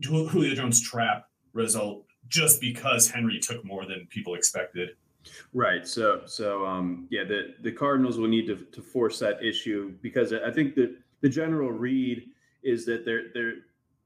[0.03, 4.91] Julio Jones trap result just because Henry took more than people expected.
[5.53, 5.87] Right.
[5.87, 10.33] So, so um, yeah, the the Cardinals will need to, to force that issue because
[10.33, 12.27] I think that the general read
[12.63, 13.55] is that they're they're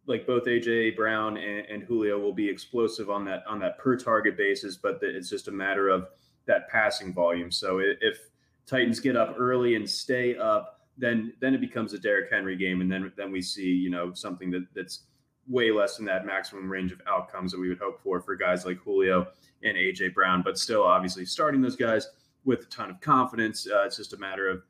[0.06, 3.96] like both AJ Brown and, and, Julio will be explosive on that on that per
[3.96, 6.08] target basis, but the, it's just a matter of
[6.46, 7.50] that passing volume.
[7.50, 8.18] So if
[8.66, 12.80] Titans get up early and stay up, then then it becomes a Derrick Henry game,
[12.80, 15.04] and then then we see you know something that that's
[15.48, 18.64] way less than that maximum range of outcomes that we would hope for for guys
[18.64, 19.26] like Julio
[19.62, 20.42] and AJ Brown.
[20.42, 22.08] But still, obviously, starting those guys
[22.44, 23.66] with a ton of confidence.
[23.66, 24.62] Uh, it's just a matter of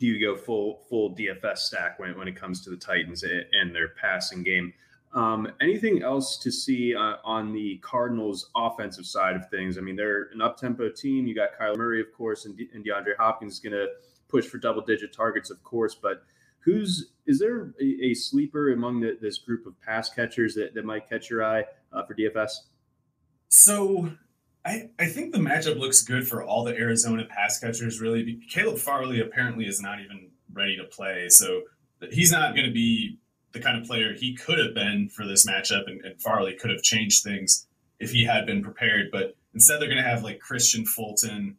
[0.00, 3.74] do you go full full DFS stack when, when it comes to the Titans and
[3.74, 4.72] their passing game?
[5.12, 9.76] Um, anything else to see uh, on the Cardinals' offensive side of things?
[9.76, 11.26] I mean, they're an up tempo team.
[11.26, 13.88] You got Kyler Murray, of course, and, De- and DeAndre Hopkins is going to
[14.28, 15.94] push for double digit targets, of course.
[15.94, 16.22] But
[16.60, 20.84] who's is there a, a sleeper among the, this group of pass catchers that, that
[20.84, 22.52] might catch your eye uh, for DFS?
[23.48, 24.12] So
[24.64, 28.40] I, I think the matchup looks good for all the Arizona pass catchers, really.
[28.50, 31.28] Caleb Farley apparently is not even ready to play.
[31.28, 31.62] So
[32.10, 33.18] he's not going to be
[33.52, 36.70] the kind of player he could have been for this matchup, and, and Farley could
[36.70, 37.66] have changed things
[37.98, 39.10] if he had been prepared.
[39.10, 41.56] But instead, they're going to have like Kristian Fulton,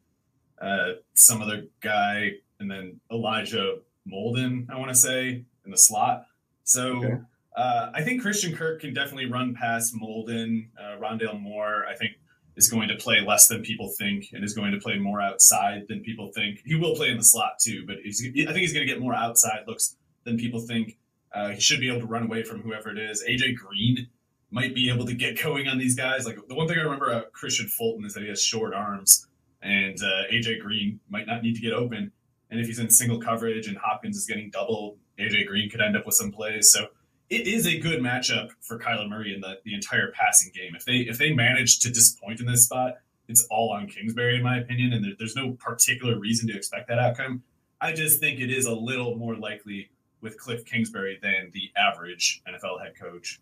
[0.61, 6.25] uh, some other guy, and then Elijah Molden, I want to say, in the slot.
[6.63, 7.17] So okay.
[7.55, 11.85] uh, I think Christian Kirk can definitely run past Molden, uh, Rondale Moore.
[11.89, 12.13] I think
[12.55, 15.85] is going to play less than people think and is going to play more outside
[15.87, 16.61] than people think.
[16.65, 19.15] He will play in the slot too, but I think he's going to get more
[19.15, 20.97] outside looks than people think.
[21.33, 23.23] Uh, he should be able to run away from whoever it is.
[23.27, 24.07] AJ Green
[24.51, 26.25] might be able to get going on these guys.
[26.25, 29.27] Like the one thing I remember about Kristian Fulton is that he has short arms,
[29.61, 32.11] and uh, AJ Green might not need to get open.
[32.49, 35.95] And if he's in single coverage and Hopkins is getting double, AJ Green could end
[35.95, 36.69] up with some plays.
[36.71, 36.87] So
[37.31, 40.75] it is a good matchup for Kyler Murray in the, the entire passing game.
[40.75, 42.95] If they if they manage to disappoint in this spot,
[43.29, 46.89] it's all on Kingsbury in my opinion, and there, there's no particular reason to expect
[46.89, 47.41] that outcome.
[47.79, 52.43] I just think it is a little more likely with Cliff Kingsbury than the average
[52.47, 53.39] NFL head coach.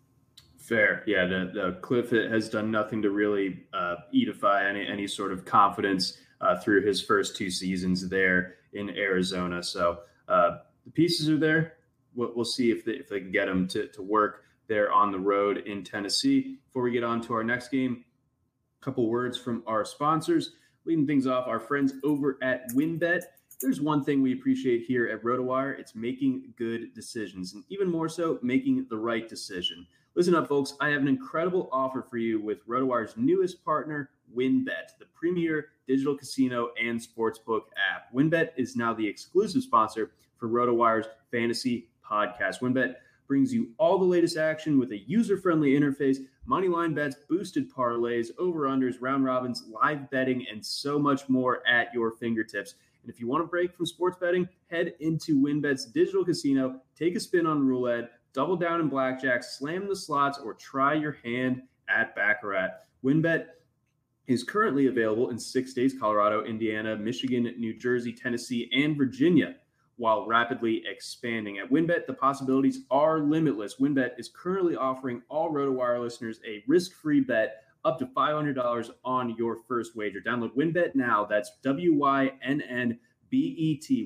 [0.56, 1.26] Fair, yeah.
[1.26, 6.16] The, the Cliff has done nothing to really uh, edify any any sort of confidence
[6.40, 9.64] uh, through his first two seasons there in Arizona.
[9.64, 11.74] So uh, the pieces are there
[12.14, 15.10] we'll, we'll see if they, if they can get them to, to work there on
[15.10, 16.58] the road in Tennessee.
[16.66, 18.04] Before we get on to our next game,
[18.80, 20.52] a couple words from our sponsors.
[20.86, 23.22] Leading things off, our friends over at WynnBET.
[23.60, 28.08] There's one thing we appreciate here at RotoWire it's making good decisions, and even more
[28.08, 29.86] so, making the right decision.
[30.14, 30.74] Listen up, folks.
[30.80, 36.16] I have an incredible offer for you with RotoWire's newest partner, WynnBET, the premier digital
[36.16, 38.12] casino and sportsbook app.
[38.14, 42.60] WynnBET is now the exclusive sponsor for RotoWire's fantasy podcast.
[42.60, 42.94] WynnBET
[43.26, 48.28] brings you all the latest action with a user-friendly interface, money line bets, boosted parlays,
[48.38, 52.74] over-unders, round robins, live betting, and so much more at your fingertips.
[53.02, 57.14] And if you want to break from sports betting, head into WynnBET's digital casino, take
[57.14, 61.62] a spin on roulette, double down in blackjack, slam the slots, or try your hand
[61.88, 62.70] at Baccarat.
[63.04, 63.46] WynnBET
[64.26, 69.56] is currently available in six states Colorado, Indiana, Michigan, New Jersey, Tennessee, and Virginia
[70.00, 71.58] while rapidly expanding.
[71.58, 73.74] At WynnBET, the possibilities are limitless.
[73.78, 79.58] WynnBET is currently offering all RotoWire listeners a risk-free bet up to $500 on your
[79.68, 80.20] first wager.
[80.26, 81.26] Download WynnBET now.
[81.28, 82.98] That's W-Y-N-N-B-E-T.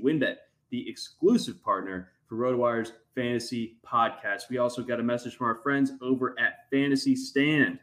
[0.04, 0.36] WynnBET,
[0.70, 4.50] the exclusive partner for RotoWire's fantasy podcast.
[4.50, 7.78] We also got a message from our friends over at Fantasy Stand.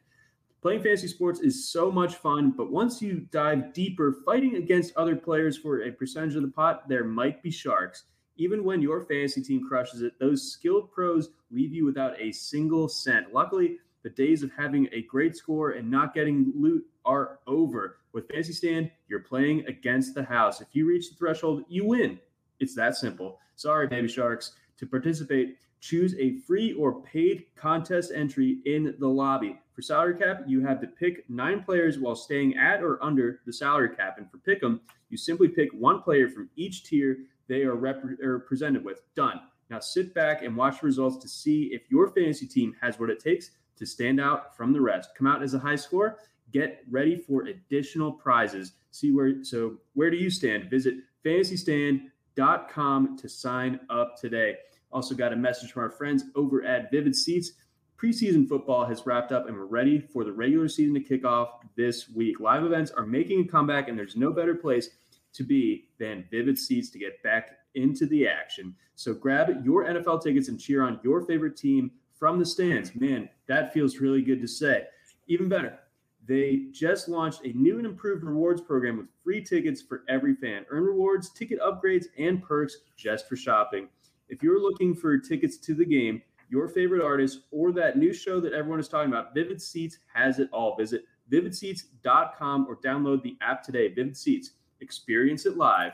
[0.61, 5.15] Playing fantasy sports is so much fun, but once you dive deeper, fighting against other
[5.15, 8.03] players for a percentage of the pot, there might be sharks.
[8.37, 12.87] Even when your fantasy team crushes it, those skilled pros leave you without a single
[12.87, 13.33] cent.
[13.33, 17.97] Luckily, the days of having a great score and not getting loot are over.
[18.13, 20.61] With Fantasy Stand, you're playing against the house.
[20.61, 22.19] If you reach the threshold, you win.
[22.59, 23.39] It's that simple.
[23.55, 24.51] Sorry, baby sharks.
[24.77, 29.59] To participate, choose a free or paid contest entry in the lobby.
[29.73, 33.53] For salary cap, you have to pick nine players while staying at or under the
[33.53, 34.17] salary cap.
[34.17, 34.79] And for pick'em,
[35.09, 37.17] you simply pick one player from each tier
[37.47, 39.01] they are, rep- are presented with.
[39.15, 39.41] Done.
[39.69, 43.09] Now sit back and watch the results to see if your fantasy team has what
[43.09, 45.09] it takes to stand out from the rest.
[45.17, 46.19] Come out as a high score.
[46.51, 48.73] Get ready for additional prizes.
[48.91, 50.69] See where so where do you stand?
[50.69, 54.57] Visit fantasystand.com to sign up today.
[54.91, 57.53] Also got a message from our friends over at Vivid Seats.
[57.97, 61.59] Preseason football has wrapped up and we're ready for the regular season to kick off
[61.75, 62.39] this week.
[62.39, 64.89] Live events are making a comeback and there's no better place
[65.33, 68.75] to be than Vivid Seats to get back into the action.
[68.95, 72.93] So grab your NFL tickets and cheer on your favorite team from the stands.
[72.95, 74.85] Man, that feels really good to say.
[75.27, 75.79] Even better,
[76.27, 80.65] they just launched a new and improved rewards program with free tickets for every fan.
[80.69, 83.87] Earn rewards, ticket upgrades, and perks just for shopping.
[84.31, 88.39] If you're looking for tickets to the game, your favorite artist, or that new show
[88.39, 90.75] that everyone is talking about, Vivid Seats has it all.
[90.77, 93.89] Visit vividseats.com or download the app today.
[93.89, 95.91] Vivid Seats, experience it live.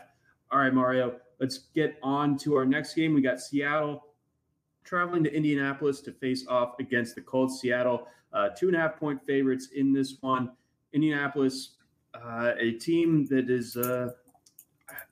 [0.52, 3.16] All right, Mario, let's get on to our next game.
[3.16, 4.04] We got Seattle
[4.84, 7.60] traveling to Indianapolis to face off against the Colts.
[7.60, 10.52] Seattle, uh, two and a half point favorites in this one.
[10.94, 11.72] Indianapolis,
[12.14, 14.10] uh, a team that is, uh,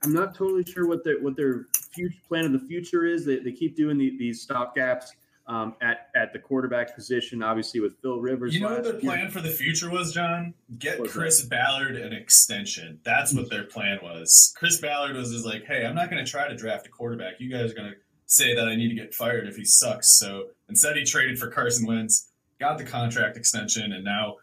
[0.03, 3.25] I'm not totally sure what their what their future plan of the future is.
[3.25, 5.11] They, they keep doing the, these stop gaps
[5.47, 7.43] um, at at the quarterback position.
[7.43, 8.53] Obviously, with Phil Rivers.
[8.53, 10.53] You know what their plan for the future was, John?
[10.77, 11.49] Get Chris that?
[11.49, 12.99] Ballard an extension.
[13.03, 14.53] That's what their plan was.
[14.57, 17.39] Chris Ballard was just like, "Hey, I'm not going to try to draft a quarterback.
[17.39, 20.17] You guys are going to say that I need to get fired if he sucks."
[20.17, 22.29] So instead, he traded for Carson Wentz,
[22.59, 24.37] got the contract extension, and now,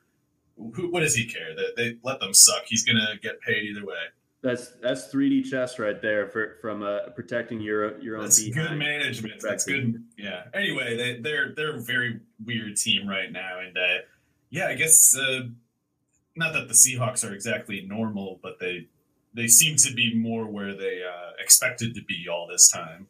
[0.57, 1.55] who, what does he care?
[1.55, 2.65] That they, they let them suck.
[2.67, 3.97] He's going to get paid either way.
[4.43, 8.25] That's that's 3D chess right there for from uh, protecting your your own.
[8.25, 9.41] That's good management.
[9.41, 10.03] That's good.
[10.19, 10.45] Yeah.
[10.53, 13.99] Anyway, they, they're they're a very weird team right now, and uh,
[14.51, 15.43] yeah, I guess uh,
[16.35, 18.89] not that the Seahawks are exactly normal, but they
[19.33, 23.07] they seem to be more where they uh, expected to be all this time.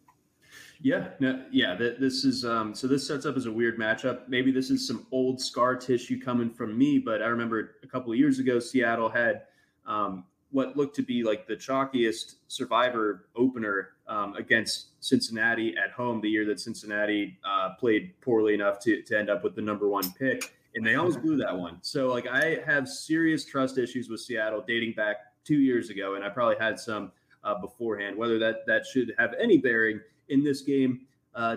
[0.82, 1.76] Yeah, no, yeah.
[1.76, 2.88] This is um, so.
[2.88, 4.28] This sets up as a weird matchup.
[4.28, 8.12] Maybe this is some old scar tissue coming from me, but I remember a couple
[8.12, 9.42] of years ago, Seattle had
[9.86, 16.20] um, what looked to be like the chalkiest survivor opener um, against Cincinnati at home
[16.20, 19.88] the year that Cincinnati uh, played poorly enough to, to end up with the number
[19.88, 20.54] one pick.
[20.74, 21.78] And they always blew that one.
[21.82, 26.24] So, like, I have serious trust issues with Seattle dating back two years ago, and
[26.24, 27.12] I probably had some
[27.44, 28.16] uh, beforehand.
[28.16, 30.00] Whether that that should have any bearing
[30.30, 31.02] in this game,
[31.34, 31.56] uh,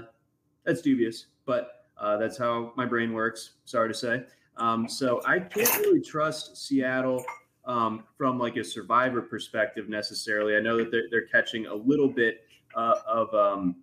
[0.65, 3.51] that's dubious, but uh, that's how my brain works.
[3.63, 4.23] Sorry to say.
[4.57, 7.23] Um, so I can't really trust Seattle
[7.65, 10.55] um, from like a survivor perspective necessarily.
[10.55, 12.41] I know that they're, they're catching a little bit
[12.75, 13.75] uh, of, um,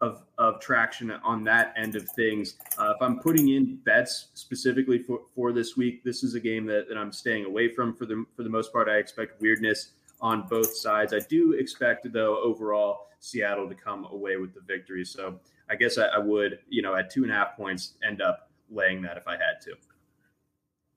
[0.00, 2.56] of of traction on that end of things.
[2.76, 6.66] Uh, if I'm putting in bets specifically for, for this week, this is a game
[6.66, 8.88] that, that I'm staying away from for the for the most part.
[8.88, 11.14] I expect weirdness on both sides.
[11.14, 15.04] I do expect though overall Seattle to come away with the victory.
[15.04, 15.38] So
[15.70, 18.50] I guess I, I would, you know, at two and a half points, end up
[18.70, 19.74] laying that if I had to.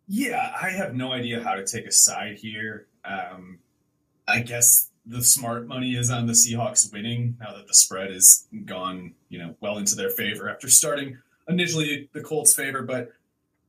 [0.07, 2.87] Yeah, I have no idea how to take a side here.
[3.03, 3.59] Um,
[4.27, 8.47] I guess the smart money is on the Seahawks winning now that the spread is
[8.65, 12.81] gone, you know, well into their favor after starting initially the Colts' favor.
[12.81, 13.13] But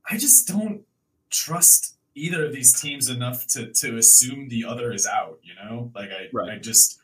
[0.09, 0.81] I just don't
[1.29, 5.39] trust either of these teams enough to to assume the other is out.
[5.43, 6.49] You know, like I right.
[6.51, 6.99] I just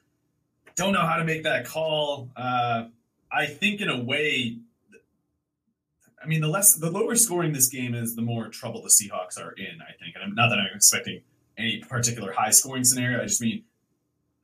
[0.76, 2.30] don't know how to make that call.
[2.36, 2.86] Uh,
[3.32, 4.58] I think in a way.
[6.24, 9.38] I mean, the less the lower scoring this game is, the more trouble the Seahawks
[9.38, 9.82] are in.
[9.82, 11.22] I think, and I'm, not that I'm expecting
[11.58, 13.22] any particular high scoring scenario.
[13.22, 13.64] I just mean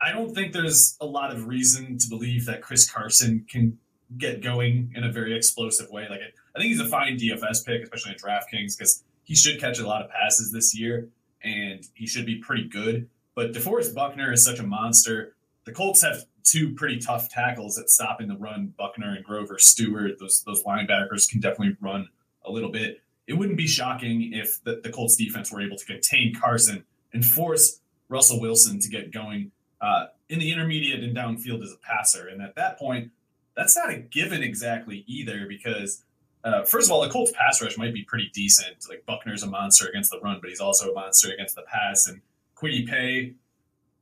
[0.02, 3.78] I don't think there's a lot of reason to believe that Chris Carson can
[4.18, 6.08] get going in a very explosive way.
[6.10, 6.22] Like
[6.56, 9.88] I think he's a fine DFS pick, especially in DraftKings, because he should catch a
[9.88, 11.10] lot of passes this year
[11.44, 13.10] and he should be pretty good.
[13.36, 15.36] But DeForest Buckner is such a monster.
[15.66, 18.74] The Colts have two pretty tough tackles at stopping the run.
[18.78, 22.08] Buckner and Grover Stewart, those those linebackers can definitely run
[22.46, 23.02] a little bit.
[23.28, 26.84] It wouldn't be shocking if the, the Colts defense were able to contain Carson
[27.14, 31.78] and force Russell Wilson to get going uh, in the intermediate and downfield as a
[31.78, 32.28] passer.
[32.28, 33.12] And at that point,
[33.56, 36.04] that's not a given exactly either because
[36.44, 38.76] uh, first of all, the Colts pass rush might be pretty decent.
[38.88, 42.08] Like Buckner's a monster against the run, but he's also a monster against the pass.
[42.08, 42.22] And
[42.56, 43.34] Kwity Paye,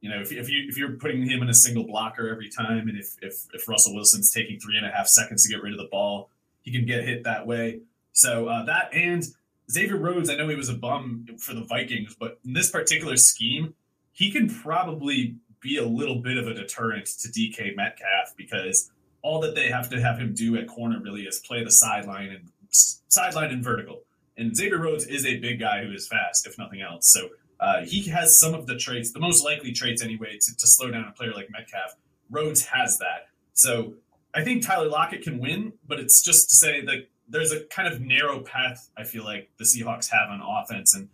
[0.02, 2.88] you know, if, if you if you're putting him in a single blocker every time,
[2.88, 5.74] and if, if if Russell Wilson's taking three and a half seconds to get rid
[5.74, 6.30] of the ball,
[6.62, 7.82] he can get hit that way.
[8.12, 9.24] So uh, that and
[9.70, 13.18] Xavier Rhodes, I know he was a bum for the Vikings, but in this particular
[13.18, 13.74] scheme,
[14.14, 18.92] he can probably be a little bit of a deterrent to DK Metcalf because
[19.22, 22.30] all that they have to have him do at corner really is play the sideline
[22.30, 24.04] and sideline and vertical.
[24.38, 27.12] And Xavier Rhodes is a big guy who is fast, if nothing else.
[27.12, 27.30] So
[27.60, 30.92] uh, he has some of the traits, the most likely traits anyway, to, to slow
[30.92, 31.96] down a player like Metcalf.
[32.30, 33.30] Rhodes has that.
[33.54, 33.94] So
[34.34, 37.92] I think Tyler Lockett can win, but it's just to say that there's a kind
[37.92, 40.96] of narrow path I feel like the Seahawks have on offense.
[40.96, 41.10] And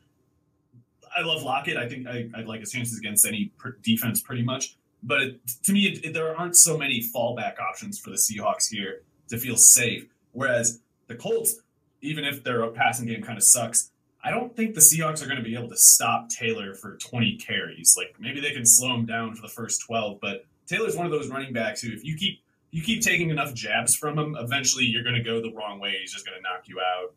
[1.15, 1.77] I love Lockett.
[1.77, 4.75] I think I, would like his chances against any defense pretty much.
[5.01, 8.69] But it, to me, it, it, there aren't so many fallback options for the Seahawks
[8.69, 10.05] here to feel safe.
[10.31, 11.55] Whereas the Colts,
[12.01, 13.91] even if their passing game kind of sucks,
[14.24, 17.38] I don't think the Seahawks are going to be able to stop Taylor for 20
[17.38, 17.95] carries.
[17.97, 21.11] Like maybe they can slow him down for the first 12, but Taylor's one of
[21.11, 22.39] those running backs who, if you keep
[22.71, 25.95] you keep taking enough jabs from him, eventually you're going to go the wrong way.
[26.01, 27.13] He's just going to knock you out.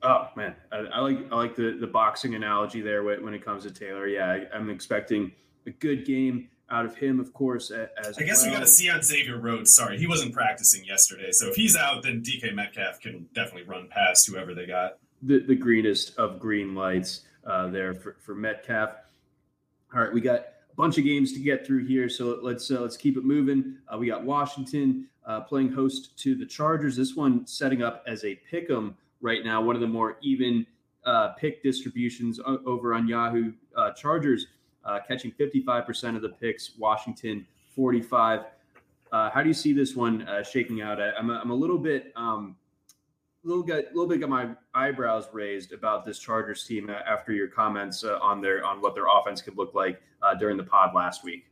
[0.00, 3.64] Oh man, I, I, like I like the the boxing analogy there when it comes
[3.64, 4.06] to Taylor.
[4.06, 5.32] Yeah, I, am expecting
[5.66, 7.72] a good game out of him, of course.
[7.72, 8.50] As I guess well.
[8.50, 9.74] we got to see on Xavier Rhodes.
[9.74, 13.88] Sorry, he wasn't practicing yesterday, so if he's out, then DK Metcalf can definitely run
[13.88, 14.98] past whoever they got.
[15.22, 18.90] The the greenest of green lights uh, there for for Metcalf.
[19.94, 22.80] All right, we got a bunch of games to get through here, so let's uh,
[22.80, 23.76] let's keep it moving.
[23.92, 26.96] Uh, we got Washington uh, playing host to the Chargers.
[26.96, 30.66] This one setting up as a pick 'em right now, one of the more even
[31.04, 33.52] uh, pick distributions over on Yahoo.
[33.76, 34.46] Uh, Chargers
[34.84, 38.42] uh, catching 55% of the picks, Washington 45.
[39.10, 41.00] Uh, how do you see this one uh, shaking out?
[41.00, 42.56] I, am a, I'm a little bit, um,
[43.48, 47.48] little get, a little bit got my eyebrows raised about this Chargers team after your
[47.48, 50.00] comments uh, on their on what their offense could look like
[50.38, 51.48] during the pod last week.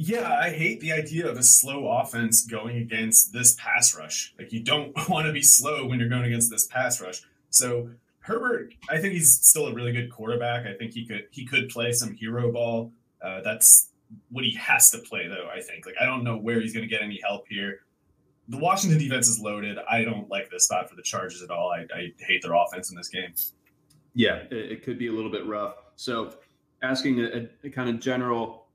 [0.00, 4.32] Yeah, I hate the idea of a slow offense going against this pass rush.
[4.38, 7.22] Like you don't want to be slow when you're going against this pass rush.
[7.50, 10.66] So Herbert, I think he's still a really good quarterback.
[10.66, 12.92] I think he could he could play some hero ball.
[13.20, 13.88] Uh, that's
[14.30, 15.48] what he has to play, though.
[15.52, 15.84] I think.
[15.84, 17.80] Like I don't know where he's going to get any help here.
[18.48, 19.78] The Washington defense is loaded.
[19.90, 21.70] I don't like this spot for the Chargers at all.
[21.70, 23.34] I, I hate their offense in this game.
[24.14, 25.74] Yeah, it, it, could be a little bit rough.
[25.96, 26.34] So,
[26.82, 28.66] asking a, a kind of general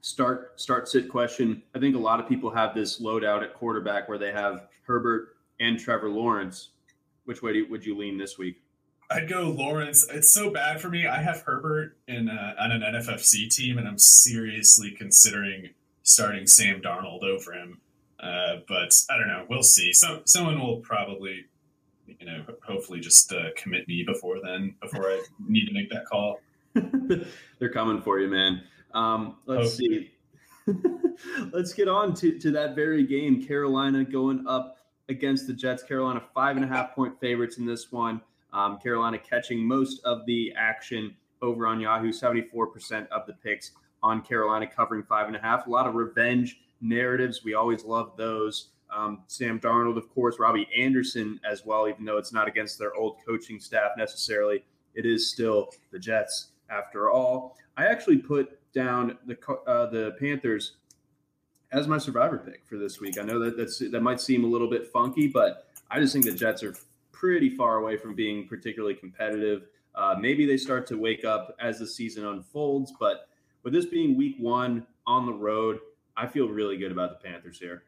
[0.00, 1.62] start start sit question.
[1.74, 5.36] I think a lot of people have this loadout at quarterback where they have Herbert
[5.60, 6.70] and Trevor Lawrence.
[7.24, 8.62] Which way you, would you lean this week?
[9.10, 10.06] I'd go Lawrence.
[10.08, 11.06] It's so bad for me.
[11.06, 15.70] I have Herbert in a, on an NFFC team, and I'm seriously considering
[16.02, 17.80] starting Sam Darnold over him.
[18.20, 19.44] Uh, but I don't know.
[19.48, 19.92] We'll see.
[19.92, 21.44] So someone will probably,
[22.06, 26.06] you know, hopefully just uh, commit me before then, before I need to make that
[26.06, 26.40] call.
[27.58, 28.62] They're coming for you, man.
[28.94, 30.12] Um, let's see.
[31.52, 33.44] let's get on to, to that very game.
[33.44, 35.82] Carolina going up against the Jets.
[35.82, 38.20] Carolina five and a half point favorites in this one.
[38.52, 44.22] Um, Carolina catching most of the action over on Yahoo, 74% of the picks on
[44.22, 45.66] Carolina covering five and a half.
[45.66, 47.44] A lot of revenge narratives.
[47.44, 48.70] We always love those.
[48.94, 52.94] Um, Sam Darnold, of course, Robbie Anderson as well, even though it's not against their
[52.94, 54.64] old coaching staff necessarily.
[54.94, 57.56] It is still the Jets after all.
[57.76, 60.76] I actually put down the uh, the Panthers
[61.72, 63.18] as my survivor pick for this week.
[63.18, 66.24] I know that that's that might seem a little bit funky, but I just think
[66.24, 66.74] the Jets are
[67.12, 69.66] pretty far away from being particularly competitive.
[69.94, 73.28] Uh, maybe they start to wake up as the season unfolds, but
[73.62, 75.78] with this being week one on the road,
[76.16, 77.82] I feel really good about the Panthers here.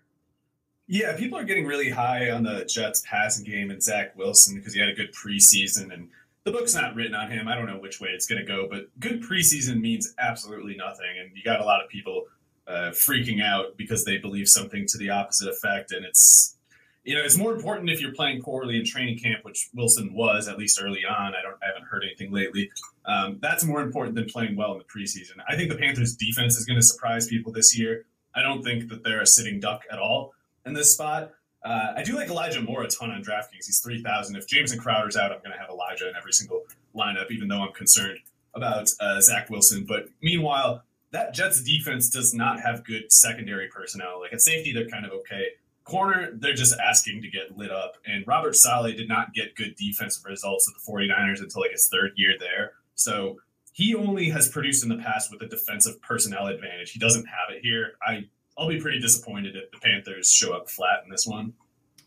[0.86, 4.72] Yeah, people are getting really high on the Jets passing game and Zach Wilson because
[4.72, 6.08] he had a good preseason and
[6.44, 7.46] the book's not written on him.
[7.46, 11.10] I don't know which way it's going to go, but good preseason means absolutely nothing.
[11.20, 12.24] And you got a lot of people
[12.66, 15.92] uh, freaking out because they believe something to the opposite effect.
[15.92, 16.56] And it's,
[17.04, 20.48] you know, it's more important if you're playing poorly in training camp, which Wilson was
[20.48, 21.34] at least early on.
[21.34, 22.70] I don't, I haven't heard anything lately.
[23.04, 25.42] Um, that's more important than playing well in the preseason.
[25.48, 28.06] I think the Panthers' defense is going to surprise people this year.
[28.34, 30.34] I don't think that they're a sitting duck at all
[30.66, 31.32] in this spot.
[31.64, 33.66] Uh, I do like Elijah Moore a ton on DraftKings.
[33.66, 34.36] He's 3,000.
[34.36, 36.62] If Jameson Crowder's out, I'm going to have Elijah in every single
[36.94, 38.20] lineup, even though I'm concerned
[38.54, 39.84] about uh, Zach Wilson.
[39.86, 44.20] But meanwhile, that Jets defense does not have good secondary personnel.
[44.20, 45.46] Like at safety, they're kind of okay.
[45.84, 47.94] Corner, they're just asking to get lit up.
[48.06, 51.88] And Robert Saleh did not get good defensive results at the 49ers until like his
[51.88, 52.72] third year there.
[52.94, 53.38] So
[53.78, 56.90] he only has produced in the past with a defensive personnel advantage.
[56.90, 57.92] He doesn't have it here.
[58.04, 58.24] I
[58.58, 61.52] I'll be pretty disappointed if the Panthers show up flat in this one.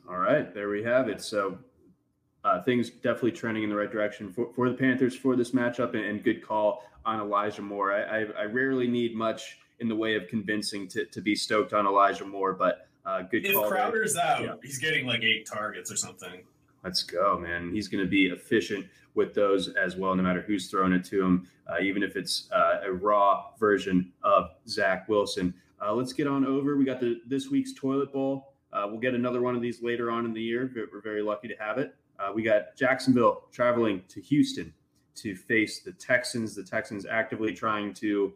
[0.10, 1.22] All right, there we have it.
[1.22, 1.58] So
[2.44, 5.94] uh, things definitely trending in the right direction for, for the Panthers for this matchup,
[5.94, 7.94] and, and good call on Elijah Moore.
[7.94, 11.72] I, I, I, rarely need much in the way of convincing to, to be stoked
[11.72, 13.64] on Elijah Moore, but uh, good if call.
[13.64, 14.26] If Crowder's there.
[14.26, 14.54] out, yeah.
[14.62, 16.44] he's getting like eight targets or something.
[16.84, 17.72] Let's go, man.
[17.72, 21.22] He's going to be efficient with those as well, no matter who's throwing it to
[21.22, 25.54] him, uh, even if it's uh, a raw version of Zach Wilson.
[25.84, 26.78] Uh, let's get on over.
[26.78, 28.54] We got the this week's toilet bowl.
[28.74, 30.72] Uh, we'll get another one of these later on in the year.
[30.74, 31.96] But we're very lucky to have it.
[32.20, 34.74] Uh, we got Jacksonville traveling to Houston
[35.16, 36.56] to face the Texans.
[36.56, 38.34] The Texans actively trying to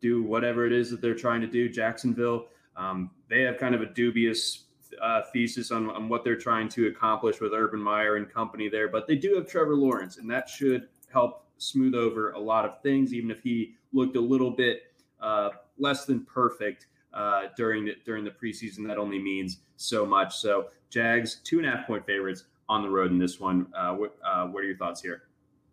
[0.00, 1.68] do whatever it is that they're trying to do.
[1.68, 4.64] Jacksonville, um, they have kind of a dubious
[5.00, 8.88] uh, thesis on, on what they're trying to accomplish with Urban Meyer and company there,
[8.88, 12.80] but they do have Trevor Lawrence, and that should help smooth over a lot of
[12.82, 14.82] things, even if he looked a little bit
[15.20, 18.86] uh, less than perfect uh, during the during the preseason.
[18.86, 20.36] That only means so much.
[20.36, 23.66] So Jags two and a half point favorites on the road in this one.
[23.74, 25.22] Uh, what, uh, what are your thoughts here?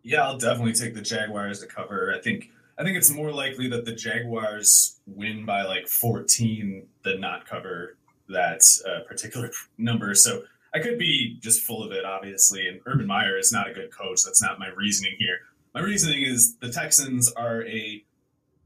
[0.02, 2.14] Yeah, I'll definitely take the Jaguars to cover.
[2.16, 7.20] I think I think it's more likely that the Jaguars win by like 14 than
[7.20, 7.96] not cover
[8.28, 10.14] that uh, particular number.
[10.14, 10.42] So
[10.74, 12.66] I could be just full of it, obviously.
[12.68, 14.22] And Urban Meyer is not a good coach.
[14.24, 15.38] That's not my reasoning here.
[15.74, 18.04] My reasoning is the Texans are a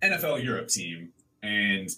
[0.02, 1.88] NFL Europe team, and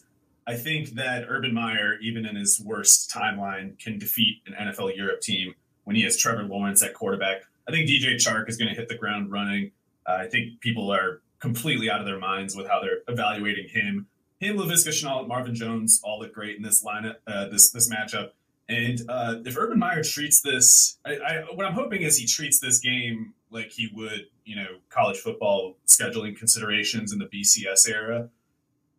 [0.46, 5.20] I think that Urban Meyer, even in his worst timeline, can defeat an NFL Europe
[5.20, 5.54] team
[5.84, 7.42] when he has Trevor Lawrence at quarterback.
[7.68, 9.70] I think DJ Chark is going to hit the ground running.
[10.06, 14.06] Uh, I think people are completely out of their minds with how they're evaluating him.
[14.42, 18.30] Him, Laviska Shenault, Marvin Jones all look great in this lineup, uh, this this matchup.
[18.68, 22.58] And uh, if Urban Meyer treats this, I, I, what I'm hoping is he treats
[22.58, 28.30] this game like he would, you know, college football scheduling considerations in the BCS era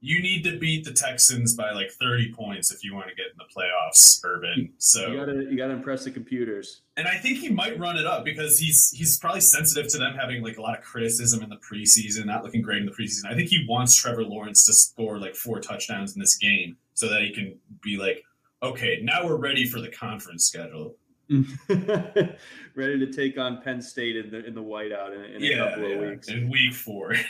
[0.06, 3.28] you need to beat the Texans by like 30 points if you want to get
[3.28, 4.74] in the playoffs, Urban.
[4.78, 6.82] So you gotta you gotta impress the computers.
[6.98, 10.14] And I think he might run it up because he's he's probably sensitive to them
[10.20, 13.32] having like a lot of criticism in the preseason, not looking great in the preseason.
[13.32, 17.08] I think he wants Trevor Lawrence to score like four touchdowns in this game so
[17.08, 18.26] that he can be like,
[18.62, 20.98] okay, now we're ready for the conference schedule.
[21.70, 25.70] ready to take on Penn State in the in the whiteout in, in yeah, a
[25.70, 25.96] couple yeah.
[25.96, 26.28] of weeks.
[26.28, 27.16] In week four.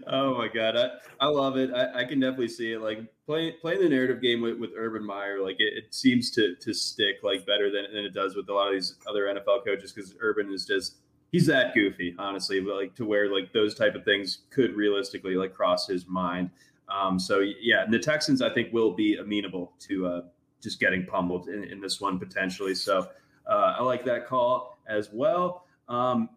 [0.07, 0.89] oh my god, I,
[1.19, 1.71] I love it.
[1.73, 2.79] I, I, can definitely see it.
[2.79, 6.55] Like playing playing the narrative game with, with Urban Meyer, like it, it seems to
[6.55, 9.65] to stick like better than, than it does with a lot of these other NFL
[9.65, 10.97] coaches because Urban is just
[11.31, 15.35] he's that goofy, honestly, but like to where like those type of things could realistically
[15.35, 16.49] like cross his mind.
[16.89, 20.21] Um, so yeah, and the Texans I think will be amenable to uh,
[20.61, 22.75] just getting pummeled in, in this one potentially.
[22.75, 23.07] So
[23.47, 25.65] uh, I like that call as well.
[25.87, 26.29] Um,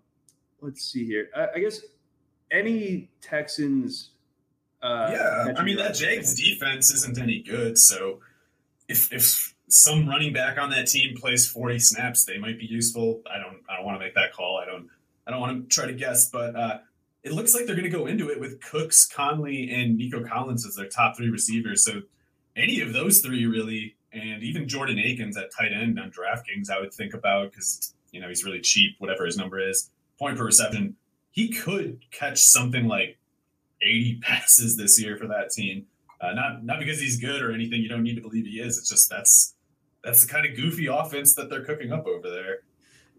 [0.60, 1.28] let's see here.
[1.36, 1.80] I, I guess
[2.52, 4.10] any Texans.
[4.82, 7.78] Uh, yeah, I mean that Jags defense isn't any good.
[7.78, 8.20] So
[8.88, 13.22] if if some running back on that team plays 40 snaps, they might be useful.
[13.32, 14.58] I don't I don't want to make that call.
[14.58, 14.88] I don't
[15.26, 16.78] I don't want to try to guess, but uh,
[17.22, 20.66] it looks like they're going to go into it with Cooks, Conley, and Nico Collins
[20.66, 21.84] as their top three receivers.
[21.84, 22.02] So
[22.56, 26.80] any of those three really, and even Jordan Akins at tight end on DraftKings, I
[26.80, 30.44] would think about because you know he's really cheap, whatever his number is, point per
[30.44, 30.96] reception
[31.32, 33.18] he could catch something like
[33.82, 35.86] 80 passes this year for that team.
[36.20, 37.82] Uh, not not because he's good or anything.
[37.82, 38.78] You don't need to believe he is.
[38.78, 39.54] It's just that's
[40.04, 42.60] that's the kind of goofy offense that they're cooking up over there.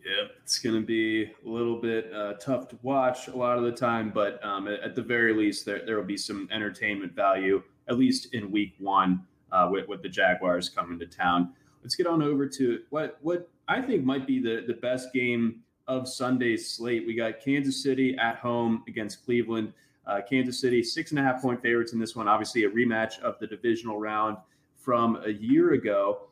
[0.05, 3.64] Yep, it's going to be a little bit uh, tough to watch a lot of
[3.64, 7.64] the time, but um, at, the very least, there there will be some entertainment value
[7.89, 11.53] at least in Week One uh, with with the Jaguars coming to town.
[11.84, 15.62] Let's get on over to what what I think might be the the best game
[15.88, 17.06] of Sunday's slate.
[17.06, 19.74] We got Kansas City at home against Cleveland.
[20.06, 22.28] Uh, Kansas City six and a half point favorites in this one.
[22.28, 24.38] Obviously, a rematch of the divisional round
[24.76, 26.28] from a year ago.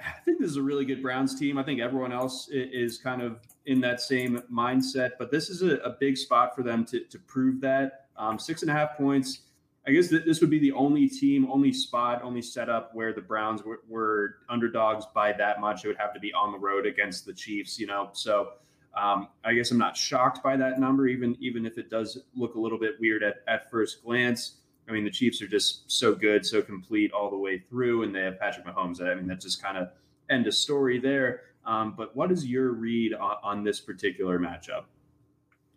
[0.00, 1.58] I think this is a really good Browns team.
[1.58, 5.76] I think everyone else is kind of in that same mindset, but this is a,
[5.78, 8.06] a big spot for them to, to prove that.
[8.16, 9.42] Um, six and a half points.
[9.86, 13.62] I guess this would be the only team, only spot, only setup where the Browns
[13.62, 15.84] were, were, underdogs by that much.
[15.84, 18.10] It would have to be on the road against the Chiefs, you know.
[18.12, 18.50] So
[18.98, 22.54] um, I guess I'm not shocked by that number, even even if it does look
[22.54, 24.56] a little bit weird at, at first glance.
[24.88, 28.14] I mean, the Chiefs are just so good, so complete all the way through, and
[28.14, 29.02] they have Patrick Mahomes.
[29.02, 29.88] I mean, that's just kind of
[30.30, 31.42] end of story there.
[31.66, 34.84] Um, but what is your read on, on this particular matchup?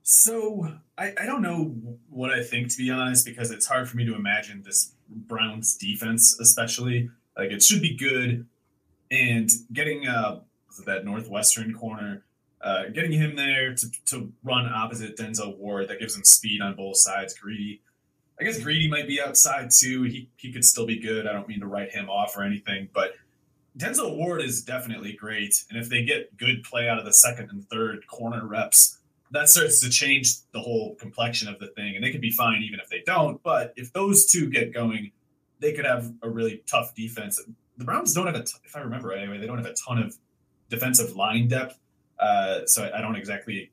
[0.04, 0.68] So
[0.98, 1.76] I, I, don't know
[2.10, 5.76] what I think to be honest, because it's hard for me to imagine this Browns
[5.76, 8.48] defense, especially like it should be good.
[9.12, 10.40] And getting uh,
[10.86, 12.24] that northwestern corner,
[12.64, 16.76] uh, getting him there to, to run opposite Denzel Ward, that gives him speed on
[16.76, 17.34] both sides.
[17.34, 17.82] Greedy,
[18.40, 20.04] I guess Greedy might be outside too.
[20.04, 21.28] He he could still be good.
[21.28, 23.14] I don't mean to write him off or anything, but
[23.78, 25.64] Denzel Ward is definitely great.
[25.70, 28.98] And if they get good play out of the second and third corner reps,
[29.32, 31.96] that starts to change the whole complexion of the thing.
[31.96, 33.42] And they could be fine even if they don't.
[33.44, 35.12] But if those two get going,
[35.60, 37.42] they could have a really tough defense.
[37.78, 40.00] The Browns don't have a, t- if I remember anyway, they don't have a ton
[40.00, 40.18] of
[40.70, 41.80] defensive line depth.
[42.22, 43.72] Uh, so I, I don't exactly,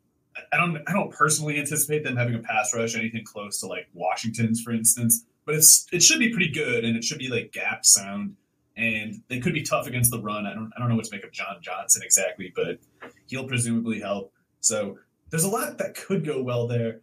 [0.53, 3.88] I don't, I don't personally anticipate them having a pass rush, anything close to like
[3.92, 5.24] Washington's, for instance.
[5.44, 8.36] But it's, it should be pretty good, and it should be like gap sound
[8.78, 10.46] and they could be tough against the run.
[10.46, 12.78] I don't I don't know what to make of John Johnson exactly, but
[13.26, 14.32] he'll presumably help.
[14.61, 14.99] So
[15.30, 17.01] there's a lot that could go well there,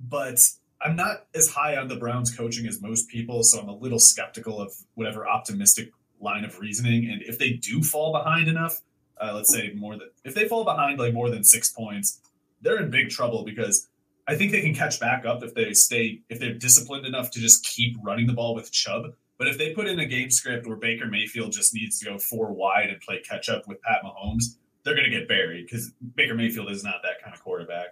[0.00, 0.40] but
[0.82, 4.00] I'm not as high on the Browns coaching as most people, so I'm a little
[4.00, 7.08] skeptical of whatever optimistic line of reasoning.
[7.10, 8.80] And if they do fall behind enough,
[9.20, 12.20] uh, let's say more than if they fall behind like more than six points,
[12.62, 13.88] they're in big trouble because
[14.28, 17.40] I think they can catch back up if they stay if they're disciplined enough to
[17.40, 20.66] just keep running the ball with Chubb but if they put in a game script
[20.66, 24.02] where Baker Mayfield just needs to go four wide and play catch up with Pat
[24.04, 27.88] Mahomes, they're going to get buried because Baker Mayfield is not that kind of quarterback.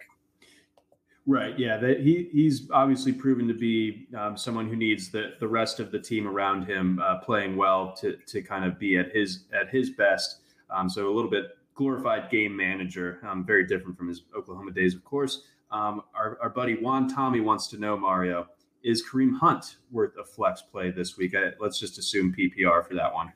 [1.27, 1.59] Right.
[1.59, 1.77] Yeah.
[1.79, 5.91] That he he's obviously proven to be um, someone who needs the the rest of
[5.91, 9.71] the team around him uh, playing well to to kind of be at his at
[9.71, 10.41] his best.
[10.71, 13.21] Um, so a little bit glorified game manager.
[13.27, 15.43] Um, very different from his Oklahoma days, of course.
[15.71, 18.49] Um, our, our buddy Juan Tommy wants to know Mario
[18.85, 21.35] is Kareem Hunt worth a flex play this week?
[21.35, 23.33] I, let's just assume PPR for that one.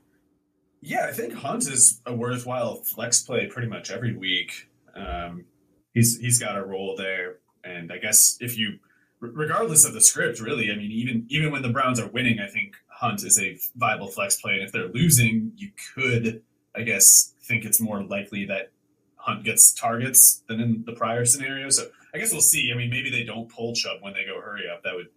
[0.80, 4.68] Yeah, I think Hunt is a worthwhile flex play pretty much every week.
[4.94, 5.46] Um,
[5.92, 8.78] he's he's got a role there, and I guess if you,
[9.20, 12.46] regardless of the script, really, I mean, even even when the Browns are winning, I
[12.46, 16.42] think Hunt is a viable flex play, and if they're losing, you could,
[16.78, 18.70] I guess, think it's more likely that
[19.16, 21.70] Hunt gets targets than in the prior scenario.
[21.70, 22.70] So I guess we'll see.
[22.72, 24.82] I mean, maybe they don't pull Chubb when they go hurry up.
[24.84, 25.08] That would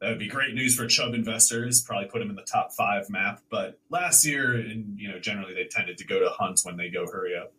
[0.00, 1.80] that would be great news for Chubb investors.
[1.80, 3.40] Probably put him in the top five map.
[3.48, 6.90] But last year, and you know, generally they tended to go to Hunt when they
[6.90, 7.52] go hurry up.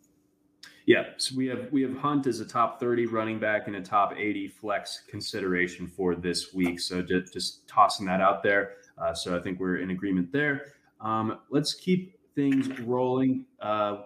[0.84, 3.82] Yeah, so we have we have Hunt as a top 30 running back and a
[3.82, 6.78] top 80 flex consideration for this week.
[6.78, 8.74] So just, just tossing that out there.
[8.96, 10.74] Uh, so I think we're in agreement there.
[11.00, 13.46] Um, let's keep things rolling.
[13.60, 14.02] Uh,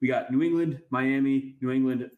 [0.00, 2.10] we got New England, Miami, New England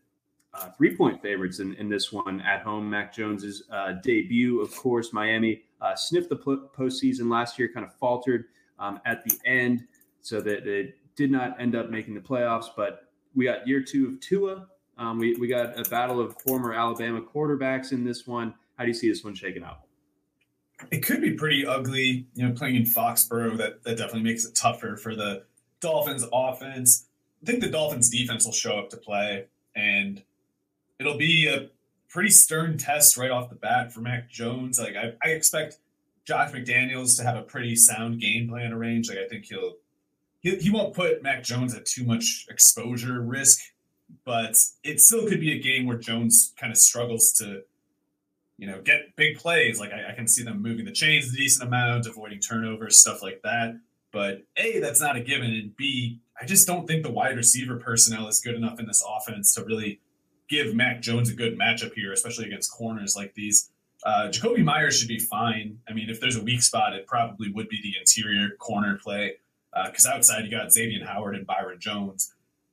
[0.57, 2.89] uh, three point favorites in, in this one at home.
[2.89, 7.95] Mac Jones's uh, debut, of course, Miami uh, sniffed the postseason last year, kind of
[7.95, 8.47] faltered
[8.79, 9.85] um, at the end,
[10.23, 12.67] so that they did not end up making the playoffs.
[12.75, 14.67] But we got year two of Tua.
[14.99, 18.55] Um, we, we got a battle of former Alabama quarterbacks in this one.
[18.77, 19.81] How do you see this one shaking out?
[20.91, 23.57] It could be pretty ugly, you know, playing in Foxborough.
[23.59, 25.45] That that definitely makes it tougher for the
[25.81, 27.07] Dolphins offense.
[27.43, 30.23] I think the Dolphins defense will show up to play, and
[30.99, 31.69] it'll be a
[32.09, 34.79] pretty stern test right off the bat for Mac Jones.
[34.79, 35.79] Like I, I expect
[36.25, 39.11] Josh McDaniels to have a pretty sound game plan arranged.
[39.11, 39.77] Like I think he'll
[40.41, 43.61] he, he won't put Mac Jones at too much exposure risk,
[44.25, 47.63] but it still could be a game where Jones kind of struggles to,
[48.57, 49.81] you know, get big plays.
[49.81, 53.23] Like I, I can see them moving the chains a decent amount, avoiding turnovers, stuff
[53.23, 53.79] like that.
[54.17, 57.77] But A, that's not a given, and B, I just don't think the wide receiver
[57.77, 60.01] personnel is good enough in this offense to really
[60.49, 63.71] give Mac Jones a good matchup here, especially against corners like these.
[64.07, 65.81] Uh, Jakobi Meyers should be fine.
[65.87, 69.35] I mean, if there's a weak spot, it probably would be the interior corner play
[69.85, 72.33] because uh, outside you got Xavier Howard and Byron Jones.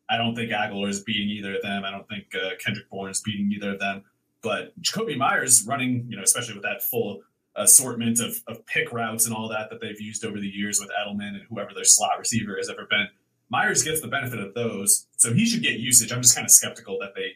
[0.10, 1.84] I don't think Agholor is beating either of them.
[1.84, 4.04] I don't think uh, Kendrick Bourne is beating either of them.
[4.42, 7.20] But Jakobi Meyers running, you know, especially with that full
[7.56, 10.90] assortment of, of pick routes and all that that they've used over the years with
[10.90, 13.08] Edelman and whoever their slot receiver has ever been.
[13.50, 16.12] Meyers gets the benefit of those, so he should get usage.
[16.12, 17.34] I'm just kind of skeptical that they,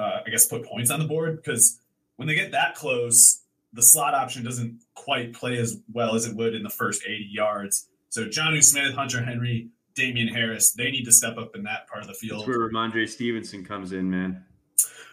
[0.00, 1.78] uh, I guess, put points on the board because
[2.16, 3.42] when they get that close,
[3.72, 7.28] the slot option doesn't quite play as well as it would in the first 80
[7.30, 7.88] yards.
[8.08, 12.02] So Jonnu Smith, Hunter Henry, Damien Harris, they need to step up in that part
[12.02, 12.40] of the field.
[12.40, 14.44] That's where Rhamondre Stevenson comes in, man.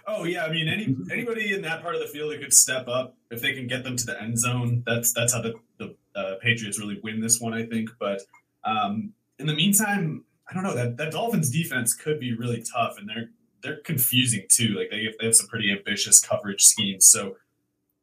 [0.08, 2.88] Oh yeah, I mean any anybody in that part of the field that could step
[2.88, 4.84] up if they can get them to the end zone.
[4.86, 7.90] That's that's how the the uh, Patriots really win this one, I think.
[8.00, 8.22] But
[8.64, 12.98] um, in the meantime, I don't know that that Dolphins defense could be really tough,
[12.98, 13.30] and they're
[13.64, 14.76] they're confusing too.
[14.78, 17.08] Like they they have some pretty ambitious coverage schemes.
[17.08, 17.38] So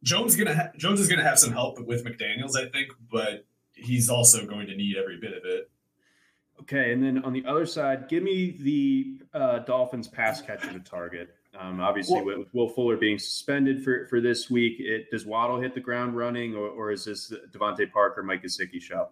[0.02, 4.10] Jones gonna ha- Jones is gonna have some help with McDaniels, I think, but he's
[4.10, 5.70] also going to need every bit of it.
[6.60, 10.78] Okay, and then on the other side, give me the uh, Dolphins pass catcher to
[10.80, 11.34] target.
[11.58, 15.60] Um, obviously, well, with Will Fuller being suspended for, for this week, it, does Waddle
[15.60, 19.08] hit the ground running, or, or is this DeVante Parker, Mike Gesicki show?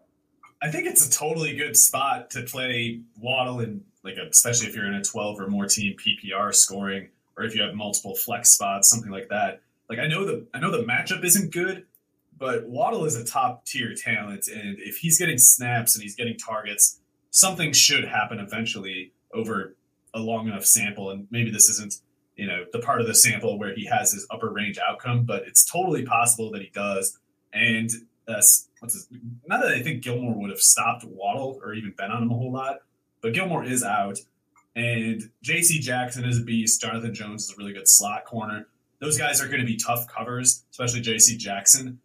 [0.63, 4.75] I think it's a totally good spot to play Waddle, and like a, especially if
[4.75, 8.51] you're in a 12 or more team PPR scoring, or if you have multiple flex
[8.51, 9.61] spots, something like that.
[9.89, 11.85] Like I know the I know the matchup isn't good,
[12.39, 16.37] but Waddle is a top tier talent, and if he's getting snaps and he's getting
[16.37, 19.75] targets, something should happen eventually over
[20.15, 21.11] a long enough sample.
[21.11, 22.01] And maybe this isn't
[22.41, 25.43] you know the part of the sample where he has his upper range outcome, but
[25.47, 27.19] it's totally possible that he does.
[27.53, 27.91] And
[28.27, 28.41] uh,
[28.79, 29.09] what's his,
[29.47, 32.35] not that I think Gilmore would have stopped Waddle or even been on him a
[32.35, 32.79] whole lot,
[33.21, 34.19] but Gilmore is out,
[34.75, 35.81] and J.C.
[35.81, 36.81] Jackson is a beast.
[36.81, 38.67] Jonathan Jones is a really good slot corner.
[39.01, 41.37] Those guys are going to be tough covers, especially J.C.
[41.37, 42.01] Jackson.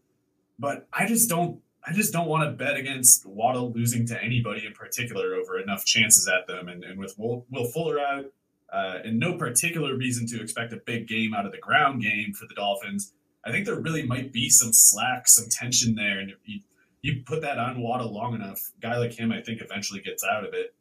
[0.60, 1.62] But I just don't.
[1.88, 5.86] I just don't want to bet against Waddle losing to anybody in particular over enough
[5.86, 6.68] chances at them.
[6.68, 8.26] And, and with Will, Will Fuller out,
[8.72, 12.34] uh, and no particular reason to expect a big game out of the ground game
[12.34, 13.14] for the Dolphins.
[13.46, 16.60] I think there really might be some slack, some tension there, and you,
[17.02, 20.44] you put that on Waddle long enough, guy like him, I think, eventually gets out
[20.44, 20.74] of it.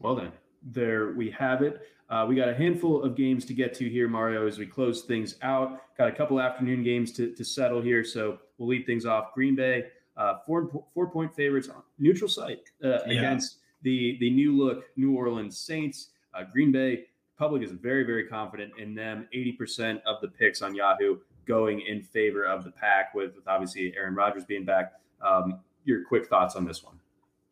[0.00, 0.32] Well then,
[0.62, 1.82] there we have it.
[2.08, 5.02] Uh, we got a handful of games to get to here, Mario, as we close
[5.02, 5.82] things out.
[5.98, 9.34] Got a couple afternoon games to, to settle here, so we'll lead things off.
[9.34, 9.84] Green Bay,
[10.16, 13.18] uh, four four point favorites, on neutral site uh, yeah.
[13.18, 16.10] against the the new look New Orleans Saints.
[16.34, 17.06] Uh, Green Bay
[17.38, 19.28] public is very, very confident in them.
[19.34, 23.94] 80% of the picks on Yahoo going in favor of the pack, with, with obviously
[23.96, 24.92] Aaron Rodgers being back.
[25.22, 26.98] Um, your quick thoughts on this one?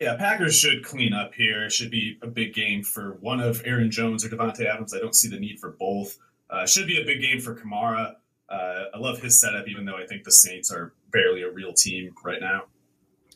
[0.01, 1.65] Yeah, Packers should clean up here.
[1.65, 4.93] It should be a big game for one of Aaron Jones or Davante Adams.
[4.93, 6.19] I don't see the need for both.
[6.51, 8.17] Uh, should be a big game for Kamara.
[8.49, 11.73] Uh, I love his setup, even though I think the Saints are barely a real
[11.73, 12.65] team right now.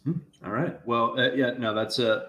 [0.04, 0.12] Hmm.
[0.44, 0.86] All right.
[0.86, 2.28] Well, uh, yeah, no, that's a.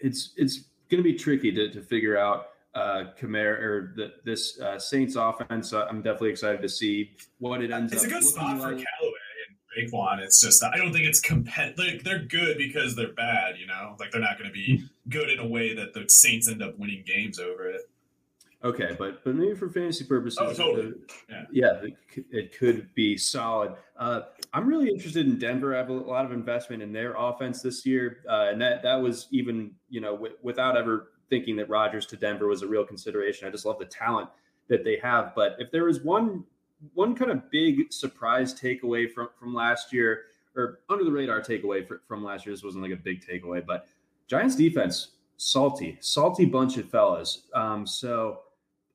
[0.00, 4.60] It's it's going to be tricky to, to figure out uh, Kamara or the, this
[4.60, 5.72] uh, Saints offense.
[5.72, 8.10] Uh, I'm definitely excited to see what it ends it's up.
[8.10, 8.58] It's a good spot like.
[8.58, 9.18] for Callaway
[9.48, 10.20] and Raekwon.
[10.20, 11.78] It's just I don't think it's competitive.
[11.78, 13.58] Like, they're good because they're bad.
[13.58, 16.48] You know, like they're not going to be good in a way that the Saints
[16.48, 17.82] end up winning games over it.
[18.64, 20.94] Okay, but but maybe for fantasy purposes, oh, totally.
[21.30, 23.74] yeah, yeah it, it, could be solid.
[23.96, 24.22] Uh,
[24.52, 25.74] I'm really interested in Denver.
[25.74, 28.96] I have a lot of investment in their offense this year, uh, and that that
[28.96, 32.84] was even you know w- without ever thinking that Rodgers to Denver was a real
[32.84, 33.46] consideration.
[33.46, 34.30] I just love the talent
[34.68, 35.32] that they have.
[35.34, 36.44] But if there was one
[36.94, 40.24] one kind of big surprise takeaway from from last year,
[40.56, 43.64] or under the radar takeaway for, from last year, this wasn't like a big takeaway,
[43.64, 43.86] but
[44.28, 47.42] Giants defense salty, salty bunch of fellas.
[47.54, 48.40] Um, so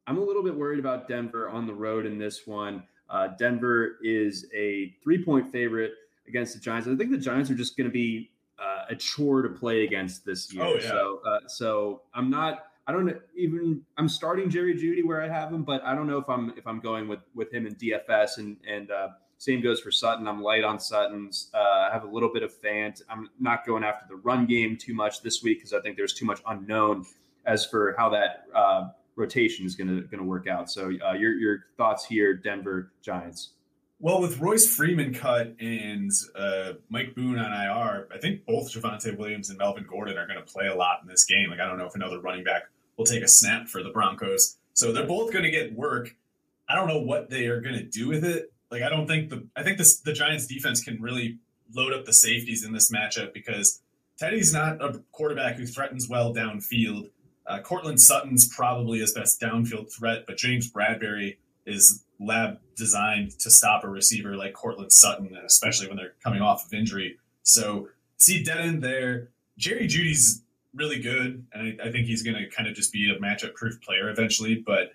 [0.05, 2.83] I'm a little bit worried about Denver on the road in this one.
[3.09, 5.93] Uh, Denver is a three point favorite
[6.27, 6.87] against the Giants.
[6.87, 10.25] I think the Giants are just going to be uh, a chore to play against
[10.25, 10.63] this year.
[10.63, 10.81] Oh, yeah.
[10.81, 12.65] So, uh, so I'm not.
[12.85, 13.81] I don't even.
[13.97, 16.67] I'm starting Jerry Jeudy where I have him, but I don't know if I'm if
[16.67, 20.27] I'm going with with him in DFS and and uh, same goes for Sutton.
[20.27, 21.49] I'm light on Sutton's.
[21.53, 23.01] Uh, I have a little bit of Fant.
[23.09, 26.13] I'm not going after the run game too much this week because I think there's
[26.13, 27.05] too much unknown
[27.45, 30.69] as for how that uh, rotation is going to going to work out.
[30.69, 33.51] So uh, your your thoughts here, Denver Giants.
[33.99, 39.17] Well, with Royce Freeman cut and uh, Mike Boone on IR, I think both Javonte
[39.17, 41.49] Williams and Melvin Gordon are going to play a lot in this game.
[41.49, 42.63] Like I don't know if another running back
[42.97, 46.15] will take a snap for the Broncos, so they're both going to get work.
[46.67, 48.51] I don't know what they are going to do with it.
[48.71, 51.37] Like I don't think the I think this the Giants defense can really
[51.73, 53.81] load up the safeties in this matchup because
[54.17, 57.09] Teddy's not a quarterback who threatens well downfield.
[57.45, 63.49] Uh, Courtland Sutton's probably his best downfield threat, but James Bradberry is lab designed to
[63.49, 67.17] stop a receiver like Courtland Sutton, especially when they're coming off of injury.
[67.43, 69.29] So see dead end there.
[69.57, 70.41] Jerry Jeudy's
[70.73, 73.53] really good, and I, I think he's going to kind of just be a matchup
[73.53, 74.55] proof player eventually.
[74.55, 74.91] But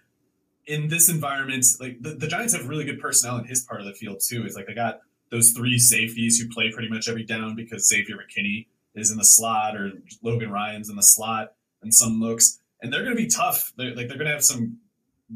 [0.66, 3.86] in this environment, like the, the Giants have really good personnel in his part of
[3.86, 4.44] the field too.
[4.44, 8.16] It's like they got those three safeties who play pretty much every down because Xavier
[8.16, 9.92] McKinney is in the slot or
[10.22, 11.52] Logan Ryan's in the slot
[11.92, 13.72] some looks, and they're going to be tough.
[13.76, 14.78] They're, like they're going to have some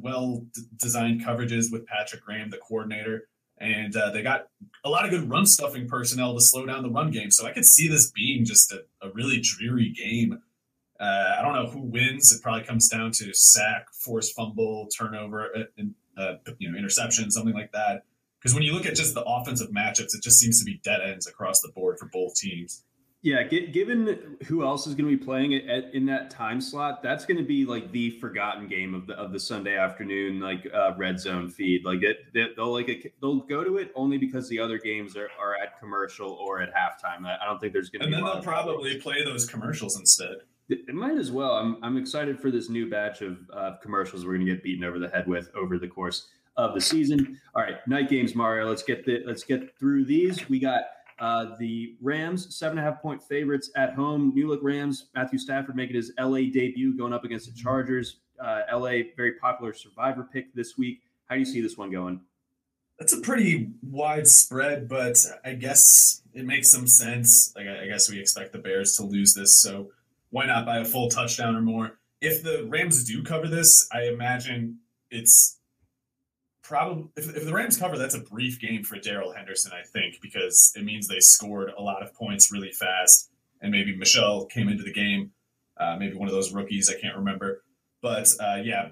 [0.01, 0.45] well
[0.77, 3.29] designed coverages with Patrick Graham, the coordinator,
[3.59, 4.49] and uh, they got
[4.85, 7.31] a lot of good run stuffing personnel to slow down the run game.
[7.31, 10.41] So I could see this being just a, a really dreary game.
[10.99, 12.33] Uh, I don't know who wins.
[12.33, 17.55] It probably comes down to sack, forced fumble, turnover, uh, uh, you know interception, something
[17.55, 18.05] like that.
[18.39, 21.01] Because when you look at just the offensive matchups, it just seems to be dead
[21.01, 22.85] ends across the board for both teams.
[23.25, 27.05] Yeah, given who else is going to be playing it at, in that time slot,
[27.05, 30.67] that's going to be like the forgotten game of the of the Sunday afternoon like
[30.75, 31.85] uh, red zone feed.
[31.85, 32.17] Like it,
[32.57, 36.33] they'll like they'll go to it only because the other games are, are at commercial
[36.33, 37.25] or at halftime.
[37.25, 38.09] I don't think there's going to.
[38.09, 38.15] Be.
[38.15, 40.39] And then they'll probably play those commercials instead.
[40.69, 41.53] It might as well.
[41.53, 44.83] I'm I'm excited for this new batch of uh, commercials we're going to get beaten
[44.83, 47.41] over the head with over the course of the season.
[47.55, 48.69] All right, night games, Mario.
[48.69, 50.49] Let's get the let's get through these.
[50.49, 50.83] We got
[51.23, 54.33] uh, the Rams, seven and a half point favorites at home.
[54.35, 58.17] New look Rams, Matthew Stafford making his LA debut going up against the Chargers.
[58.41, 61.03] Uh, LA, very popular survivor pick this week.
[61.27, 62.21] How do you see this one going?
[62.99, 67.53] That's a pretty wide spread, but I guess it makes some sense.
[67.55, 69.93] Like I guess we expect the Bears to lose this, so
[70.31, 72.01] why not by a full touchdown or more?
[72.21, 74.79] If the Rams do cover this, I imagine
[75.13, 75.61] it's
[76.63, 80.21] probably if, if the Rams cover, that's a brief game for Darrell Henderson, I think,
[80.23, 84.69] because it means they scored a lot of points really fast, and maybe Michel came
[84.69, 85.33] into the game,
[85.79, 87.65] uh, maybe one of those rookies, I can't remember,
[88.01, 88.91] but uh, yeah,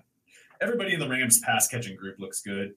[0.60, 2.74] everybody in the Rams pass catching group looks good.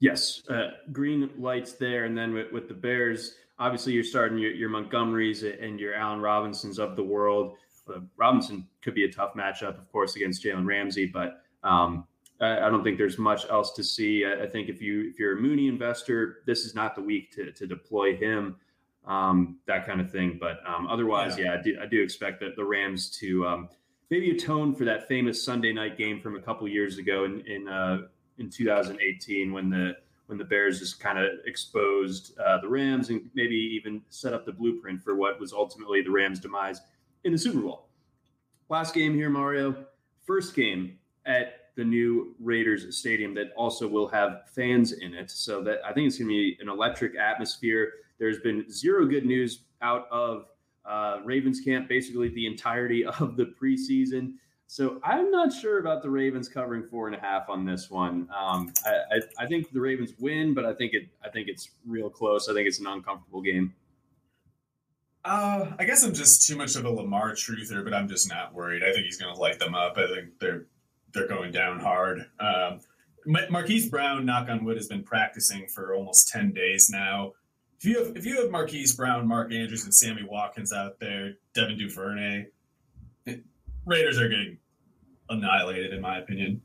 [0.00, 4.52] Yes, uh, green lights there, and then with, with, the Bears, obviously you're starting your,
[4.52, 7.56] your Montgomerys and your Allen Robinsons of the world.
[7.88, 12.06] Uh, Robinson could be a tough matchup, of course, against Jalen Ramsey, but um,
[12.44, 14.24] I, don't think there's much else to see.
[14.24, 17.52] I, think if you if you're a Mooney investor, this is not the week to
[17.52, 18.56] to deploy him,
[19.06, 20.38] um, that kind of thing.
[20.40, 23.68] But um, otherwise, yeah, yeah I, do, I, do, expect that the Rams to um,
[24.10, 27.68] maybe atone for that famous Sunday night game from a couple years ago in in
[27.68, 28.02] uh,
[28.38, 33.28] in 2018 when the when the Bears just kind of exposed uh, the Rams and
[33.34, 36.80] maybe even set up the blueprint for what was ultimately the Rams' demise
[37.24, 37.88] in the Super Bowl.
[38.68, 39.84] Last game here, Mario.
[40.26, 45.30] First game at the new Raiders stadium that also will have fans in it.
[45.30, 47.92] So that I think it's going to be an electric atmosphere.
[48.18, 50.46] There's been zero good news out of
[50.84, 54.34] uh, Ravens camp basically the entirety of the preseason.
[54.66, 58.28] So I'm not sure about the Ravens covering four and a half on this one.
[58.34, 61.68] Um, I, I, I, think the Ravens win, but I think it I think it's
[61.86, 62.48] real close.
[62.48, 63.74] I think it's an uncomfortable game.
[65.24, 68.52] Uh, I guess I'm just too much of a Lamar truther, but I'm just not
[68.52, 68.82] worried.
[68.82, 69.96] I think he's going to light them up.
[69.96, 70.66] I think they're
[71.14, 72.26] they're going down hard.
[72.40, 72.80] Um,
[73.26, 77.32] Marquise Brown, knock on wood, has been practicing for almost ten days now.
[77.78, 81.32] If you have if you have Marquise Brown, Mark Andrews, and Sammy Watkins out there,
[81.54, 82.46] Devin Duvernay,
[83.86, 84.58] Raiders are getting
[85.30, 86.60] annihilated, in my opinion.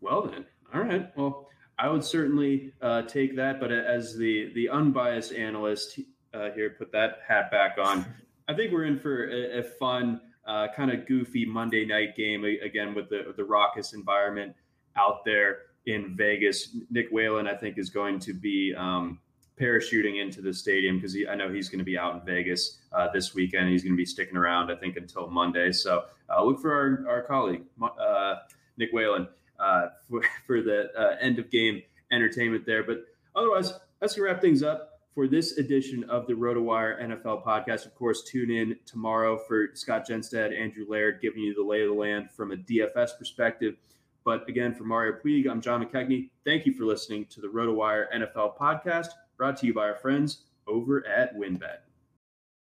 [0.00, 1.14] Well then, all right.
[1.16, 6.00] Well, I would certainly uh, take that, but as the the unbiased analyst
[6.32, 8.06] uh, here, put that hat back on.
[8.48, 10.20] I think we're in for a, a fun
[10.50, 14.54] uh, kind of goofy Monday night game again with the the raucous environment
[14.96, 16.76] out there in Vegas.
[16.90, 19.20] Nick Whalen, I think, is going to be um,
[19.60, 23.08] parachuting into the stadium because I know he's going to be out in Vegas uh,
[23.12, 23.68] this weekend.
[23.68, 25.70] He's going to be sticking around, I think, until Monday.
[25.70, 28.36] So uh, look for our, our colleague, uh,
[28.76, 29.28] Nick Whalen,
[29.60, 32.82] uh, for, for the uh, end of game entertainment there.
[32.82, 33.04] But
[33.36, 37.86] otherwise, that's going to wrap things up for this edition of the RotoWire NFL podcast.
[37.86, 41.88] Of course, tune in tomorrow for Scott Jenstad, Andrew Laird, giving you the lay of
[41.88, 43.76] the land from a DFS perspective.
[44.24, 46.30] But again, for Mario Puig, I'm John McKechnie.
[46.44, 50.42] Thank you for listening to the RotoWire NFL podcast, brought to you by our friends
[50.66, 51.78] over at WynnBET.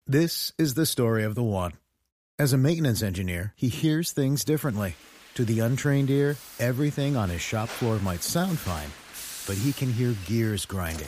[0.07, 1.73] This is the story of the one.
[2.39, 4.95] As a maintenance engineer, he hears things differently.
[5.35, 8.89] To the untrained ear, everything on his shop floor might sound fine,
[9.47, 11.07] but he can hear gears grinding